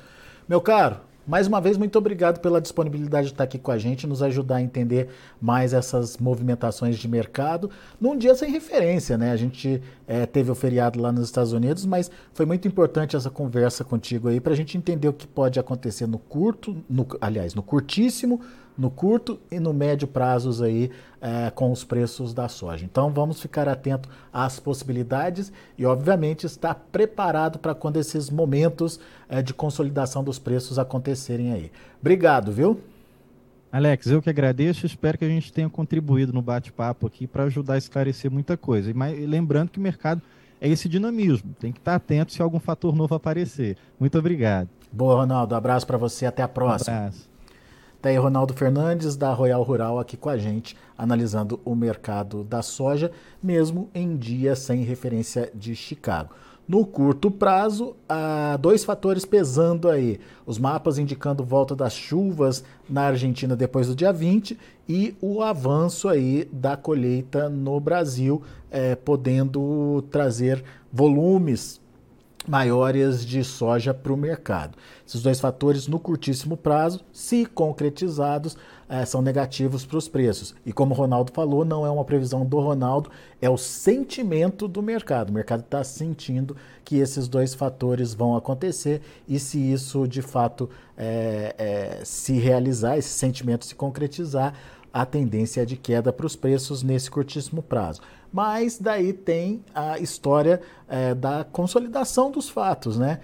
Meu 0.48 0.60
caro, 0.60 0.98
Mais 1.30 1.46
uma 1.46 1.62
vez, 1.62 1.78
muito 1.78 1.96
obrigado 1.96 2.40
pela 2.40 2.60
disponibilidade 2.60 3.28
de 3.28 3.34
estar 3.34 3.44
aqui 3.44 3.60
com 3.60 3.70
a 3.70 3.78
gente, 3.78 4.08
nos 4.08 4.24
ajudar 4.24 4.56
a 4.56 4.62
entender 4.64 5.10
mais 5.40 5.74
essas 5.74 6.18
movimentações 6.18 6.98
de 6.98 7.08
mercado 7.08 7.70
num 8.02 8.18
dia 8.18 8.34
sem 8.34 8.50
referência, 8.52 9.16
né? 9.16 9.32
A 9.32 9.36
gente 9.36 9.80
é, 10.08 10.26
teve 10.26 10.50
o 10.50 10.56
feriado 10.56 11.00
lá 11.00 11.12
nos 11.12 11.26
Estados 11.26 11.54
Unidos, 11.54 11.86
mas 11.86 12.10
foi 12.34 12.48
muito 12.48 12.68
importante 12.68 13.16
essa 13.16 13.30
conversa 13.30 13.84
contigo 13.84 14.28
aí 14.28 14.40
para 14.40 14.54
a 14.54 14.56
gente 14.56 14.76
entender 14.76 15.08
o 15.08 15.14
que 15.14 15.28
pode 15.28 15.60
acontecer 15.60 16.08
no 16.08 16.18
curto, 16.18 16.76
no, 16.90 17.06
aliás, 17.22 17.54
no 17.54 17.62
curtíssimo, 17.62 18.42
no 18.80 18.90
curto 18.90 19.38
e 19.52 19.60
no 19.60 19.74
médio 19.74 20.08
prazos 20.08 20.62
aí 20.62 20.90
é, 21.20 21.52
com 21.52 21.70
os 21.70 21.84
preços 21.84 22.34
da 22.34 22.48
soja. 22.48 22.86
Então 22.86 23.12
vamos 23.12 23.42
ficar 23.42 23.68
atento 23.68 24.08
às 24.32 24.58
possibilidades 24.58 25.52
e, 25.78 25.86
obviamente, 25.86 26.46
estar 26.46 26.74
preparado 26.90 27.60
para 27.60 27.76
quando 27.76 27.98
esses 27.98 28.30
momentos 28.30 28.98
é, 29.28 29.42
de 29.42 29.54
consolidação 29.54 30.24
dos 30.24 30.40
preços 30.40 30.80
acontecerem 30.80 31.52
aí. 31.52 31.70
Obrigado, 32.00 32.54
viu? 32.54 32.80
Alex, 33.70 34.08
eu 34.08 34.22
que 34.22 34.30
agradeço, 34.30 34.86
espero 34.86 35.18
que 35.18 35.26
a 35.26 35.30
gente 35.30 35.52
tenha 35.52 35.70
contribuído 35.70 36.32
no 36.32 36.42
bate-papo 36.42 37.06
aqui 37.06 37.28
para 37.28 37.44
ajudar 37.44 37.74
a 37.74 37.78
esclarecer 37.78 38.32
muita 38.32 38.56
coisa. 38.56 38.90
E 38.90 39.26
lembrando 39.26 39.70
que 39.70 39.78
o 39.78 39.82
mercado 39.82 40.22
é 40.62 40.70
esse 40.70 40.88
dinamismo, 40.88 41.54
tem 41.60 41.72
que 41.72 41.80
estar 41.80 41.96
atento 41.96 42.32
se 42.32 42.42
algum 42.42 42.60
fator 42.60 42.96
novo 42.96 43.14
aparecer. 43.14 43.76
Muito 44.00 44.18
obrigado. 44.18 44.70
Boa, 44.92 45.18
Ronaldo. 45.18 45.54
Abraço 45.54 45.86
para 45.86 45.98
você, 45.98 46.26
até 46.26 46.42
a 46.42 46.48
próxima. 46.48 46.96
Um 46.96 47.00
abraço. 47.00 47.30
Tá 48.02 48.08
aí 48.08 48.18
Ronaldo 48.18 48.54
Fernandes, 48.54 49.18
da 49.18 49.34
Royal 49.34 49.62
Rural, 49.62 50.00
aqui 50.00 50.16
com 50.16 50.30
a 50.30 50.38
gente, 50.38 50.74
analisando 50.98 51.60
o 51.66 51.76
mercado 51.76 52.46
da 52.46 52.62
soja, 52.62 53.12
mesmo 53.44 53.90
em 53.94 54.16
dia 54.16 54.56
sem 54.56 54.84
referência 54.84 55.52
de 55.54 55.76
Chicago. 55.76 56.34
No 56.66 56.86
curto 56.86 57.30
prazo, 57.30 57.98
há 58.08 58.56
dois 58.56 58.86
fatores 58.86 59.26
pesando 59.26 59.90
aí. 59.90 60.18
Os 60.46 60.58
mapas 60.58 60.98
indicando 60.98 61.44
volta 61.44 61.76
das 61.76 61.94
chuvas 61.94 62.64
na 62.90 63.02
Argentina 63.02 63.54
depois 63.54 63.88
do 63.88 63.96
dia 63.96 64.14
20 64.14 64.58
e 64.88 65.14
o 65.20 65.42
avanço 65.42 66.08
aí 66.08 66.48
da 66.54 66.78
colheita 66.78 67.50
no 67.50 67.80
Brasil, 67.82 68.42
é, 68.72 68.96
podendo 68.96 70.04
trazer 70.10 70.64
volumes 70.94 71.82
maiores 72.48 73.26
de 73.26 73.44
soja 73.44 73.94
para 73.94 74.14
o 74.14 74.18
mercado. 74.18 74.78
Esses 75.06 75.22
dois 75.22 75.40
fatores, 75.40 75.88
no 75.88 76.00
curtíssimo 76.00 76.56
prazo, 76.56 77.02
se 77.12 77.46
concretizados, 77.46 78.58
é, 78.88 79.06
são 79.06 79.22
negativos 79.22 79.86
para 79.86 79.98
os 79.98 80.08
preços. 80.08 80.56
E 80.66 80.74
como 80.74 80.94
o 80.94 80.98
Ronaldo 80.98 81.32
falou, 81.32 81.64
não 81.64 81.86
é 81.86 81.90
uma 81.90 82.04
previsão 82.04 82.44
do 82.44 82.60
Ronaldo, 82.60 83.12
é 83.40 83.50
o 83.50 83.58
sentimento 83.58 84.68
do 84.68 84.82
mercado. 84.82 85.30
O 85.30 85.34
mercado 85.34 85.62
está 85.62 85.84
sentindo 85.84 86.58
que 86.84 86.98
esses 86.98 87.28
dois 87.28 87.54
fatores 87.54 88.16
vão 88.16 88.36
acontecer 88.36 89.02
e 89.28 89.38
se 89.38 89.60
isso 89.60 90.08
de 90.08 90.24
fato 90.24 90.68
é, 90.98 91.56
é, 91.58 92.02
se 92.04 92.34
realizar, 92.40 92.98
esse 92.98 93.10
sentimento 93.10 93.66
se 93.66 93.76
concretizar, 93.76 94.56
a 94.94 95.06
tendência 95.06 95.62
é 95.62 95.66
de 95.66 95.78
queda 95.78 96.12
para 96.12 96.26
os 96.26 96.36
preços 96.36 96.84
nesse 96.84 97.10
curtíssimo 97.10 97.62
prazo. 97.62 98.02
Mas 98.32 98.78
daí 98.78 99.14
tem 99.14 99.64
a 99.74 100.00
história 100.00 100.62
é, 100.88 101.14
da 101.16 101.44
consolidação 101.44 102.32
dos 102.32 102.50
fatos, 102.50 102.98
né? 102.98 103.20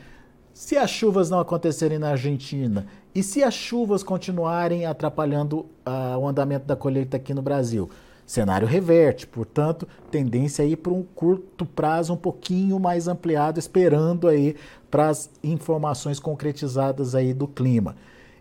Se 0.54 0.78
as 0.78 0.89
chuvas 0.89 1.30
não 1.30 1.39
acontecerem 1.39 1.99
na 1.99 2.12
Argentina 2.12 2.88
e 3.13 3.21
se 3.21 3.43
as 3.43 3.54
chuvas 3.54 4.04
continuarem 4.04 4.86
atrapalhando 4.86 5.65
uh, 5.86 6.17
o 6.17 6.28
andamento 6.28 6.65
da 6.65 6.78
colheita 6.78 7.17
aqui 7.17 7.34
no 7.34 7.41
Brasil, 7.41 7.89
cenário 8.25 8.65
reverte, 8.65 9.28
portanto, 9.28 9.88
tendência 10.10 10.63
aí 10.63 10.78
para 10.78 10.93
um 10.93 11.04
curto 11.04 11.65
prazo 11.65 12.13
um 12.13 12.17
pouquinho 12.17 12.80
mais 12.80 13.08
ampliado, 13.10 13.60
esperando 13.60 14.30
aí 14.30 14.56
para 14.89 15.10
as 15.10 15.30
informações 15.43 16.19
concretizadas 16.19 17.15
aí 17.15 17.34
do 17.34 17.47
clima. 17.47 17.95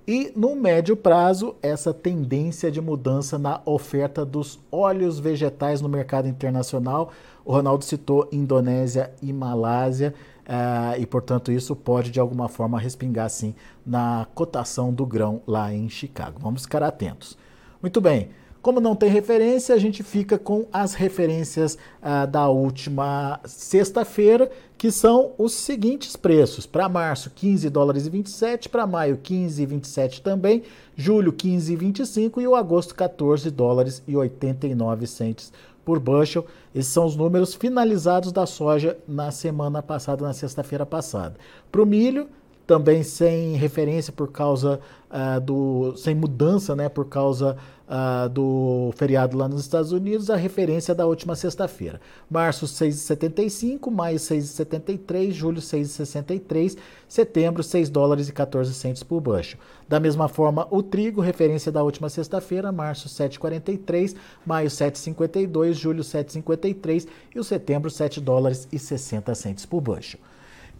E 0.06 0.30
no 0.36 0.54
médio 0.54 0.94
prazo, 0.94 1.56
essa 1.62 1.94
tendência 1.94 2.70
de 2.70 2.78
mudança 2.78 3.38
na 3.38 3.62
oferta 3.64 4.22
dos 4.22 4.60
óleos 4.70 5.18
vegetais 5.18 5.80
no 5.80 5.88
mercado 5.88 6.28
internacional. 6.28 7.10
O 7.42 7.52
Ronaldo 7.52 7.84
citou 7.84 8.28
Indonésia 8.30 9.10
e 9.22 9.32
Malásia, 9.32 10.14
uh, 10.46 11.00
e 11.00 11.06
portanto 11.06 11.50
isso 11.50 11.74
pode 11.74 12.10
de 12.10 12.20
alguma 12.20 12.48
forma 12.48 12.78
respingar 12.78 13.30
sim 13.30 13.54
na 13.84 14.26
cotação 14.34 14.92
do 14.92 15.06
grão 15.06 15.40
lá 15.46 15.72
em 15.72 15.88
Chicago. 15.88 16.38
Vamos 16.38 16.62
ficar 16.62 16.82
atentos. 16.82 17.38
Muito 17.80 17.98
bem. 17.98 18.28
Como 18.64 18.80
não 18.80 18.96
tem 18.96 19.10
referência, 19.10 19.74
a 19.74 19.78
gente 19.78 20.02
fica 20.02 20.38
com 20.38 20.64
as 20.72 20.94
referências 20.94 21.76
ah, 22.00 22.24
da 22.24 22.48
última 22.48 23.38
sexta-feira, 23.44 24.50
que 24.78 24.90
são 24.90 25.32
os 25.36 25.52
seguintes 25.52 26.16
preços. 26.16 26.64
Para 26.64 26.88
março, 26.88 27.28
15 27.28 27.68
dólares 27.68 28.06
e 28.06 28.08
27, 28.08 28.70
para 28.70 28.86
maio, 28.86 29.18
15 29.22 29.62
e 29.62 29.66
27 29.66 30.22
também, 30.22 30.62
julho, 30.96 31.30
15 31.30 31.74
e 31.74 31.76
25 31.76 32.40
e 32.40 32.48
o 32.48 32.56
agosto, 32.56 32.94
14 32.94 33.50
dólares 33.50 34.02
e 34.08 34.16
89 34.16 35.06
centes 35.08 35.52
por 35.84 36.00
bushel. 36.00 36.46
Esses 36.74 36.90
são 36.90 37.04
os 37.04 37.14
números 37.14 37.54
finalizados 37.54 38.32
da 38.32 38.46
soja 38.46 38.96
na 39.06 39.30
semana 39.30 39.82
passada, 39.82 40.24
na 40.24 40.32
sexta-feira 40.32 40.86
passada. 40.86 41.34
Para 41.70 41.82
o 41.82 41.86
milho, 41.86 42.28
também 42.66 43.02
sem 43.02 43.56
referência 43.56 44.12
por 44.12 44.32
causa 44.32 44.80
uh, 45.10 45.40
do. 45.40 45.94
sem 45.96 46.14
mudança, 46.14 46.74
né? 46.74 46.88
Por 46.88 47.06
causa 47.06 47.56
uh, 47.88 48.28
do 48.28 48.92
feriado 48.96 49.36
lá 49.36 49.48
nos 49.48 49.60
Estados 49.60 49.92
Unidos, 49.92 50.30
a 50.30 50.36
referência 50.36 50.94
da 50.94 51.06
última 51.06 51.34
sexta-feira. 51.34 52.00
Março 52.30 52.66
6,75, 52.66 53.90
maio 53.90 54.18
6,73, 54.18 55.30
julho 55.30 55.60
6,63, 55.60 56.76
setembro 57.08 57.62
6 57.62 57.88
dólares 57.88 58.28
e 58.28 58.32
14 58.32 58.72
centos 58.74 59.02
por 59.02 59.20
bushel. 59.20 59.58
Da 59.88 60.00
mesma 60.00 60.28
forma, 60.28 60.66
o 60.70 60.82
trigo, 60.82 61.20
referência 61.20 61.70
da 61.70 61.82
última 61.82 62.08
sexta-feira, 62.08 62.72
março 62.72 63.08
7,43, 63.08 64.16
maio 64.44 64.68
7,52, 64.68 65.72
julho 65.74 66.02
7,53 66.02 67.06
e 67.34 67.38
o 67.38 67.44
setembro 67.44 67.90
7 67.90 68.20
dólares 68.20 68.66
e 68.72 68.78
60 68.78 69.34
centos 69.34 69.66
por 69.66 69.80
bushel. 69.80 70.20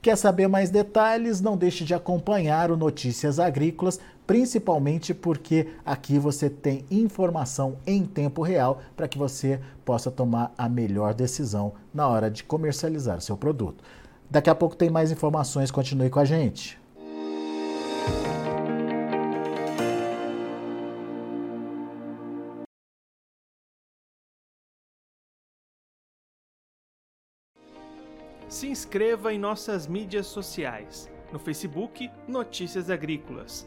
Quer 0.04 0.18
saber 0.18 0.48
mais 0.48 0.68
detalhes? 0.68 1.40
Não 1.40 1.56
deixe 1.56 1.82
de 1.82 1.94
acompanhar 1.94 2.70
o 2.70 2.76
Notícias 2.76 3.38
Agrícolas, 3.38 3.98
principalmente 4.26 5.12
porque 5.12 5.68
aqui 5.84 6.18
você 6.18 6.48
tem 6.48 6.84
informação 6.90 7.76
em 7.86 8.04
tempo 8.04 8.42
real 8.42 8.80
para 8.96 9.08
que 9.08 9.18
você 9.18 9.60
possa 9.84 10.10
tomar 10.10 10.52
a 10.56 10.68
melhor 10.68 11.14
decisão 11.14 11.74
na 11.92 12.08
hora 12.08 12.30
de 12.30 12.44
comercializar 12.44 13.20
seu 13.20 13.36
produto. 13.36 13.84
Daqui 14.30 14.50
a 14.50 14.54
pouco 14.54 14.74
tem 14.74 14.90
mais 14.90 15.12
informações, 15.12 15.70
continue 15.70 16.10
com 16.10 16.18
a 16.18 16.24
gente. 16.24 16.78
Se 28.48 28.68
inscreva 28.68 29.32
em 29.32 29.38
nossas 29.38 29.86
mídias 29.86 30.26
sociais. 30.26 31.10
No 31.32 31.40
Facebook, 31.40 32.08
Notícias 32.28 32.88
Agrícolas. 32.88 33.66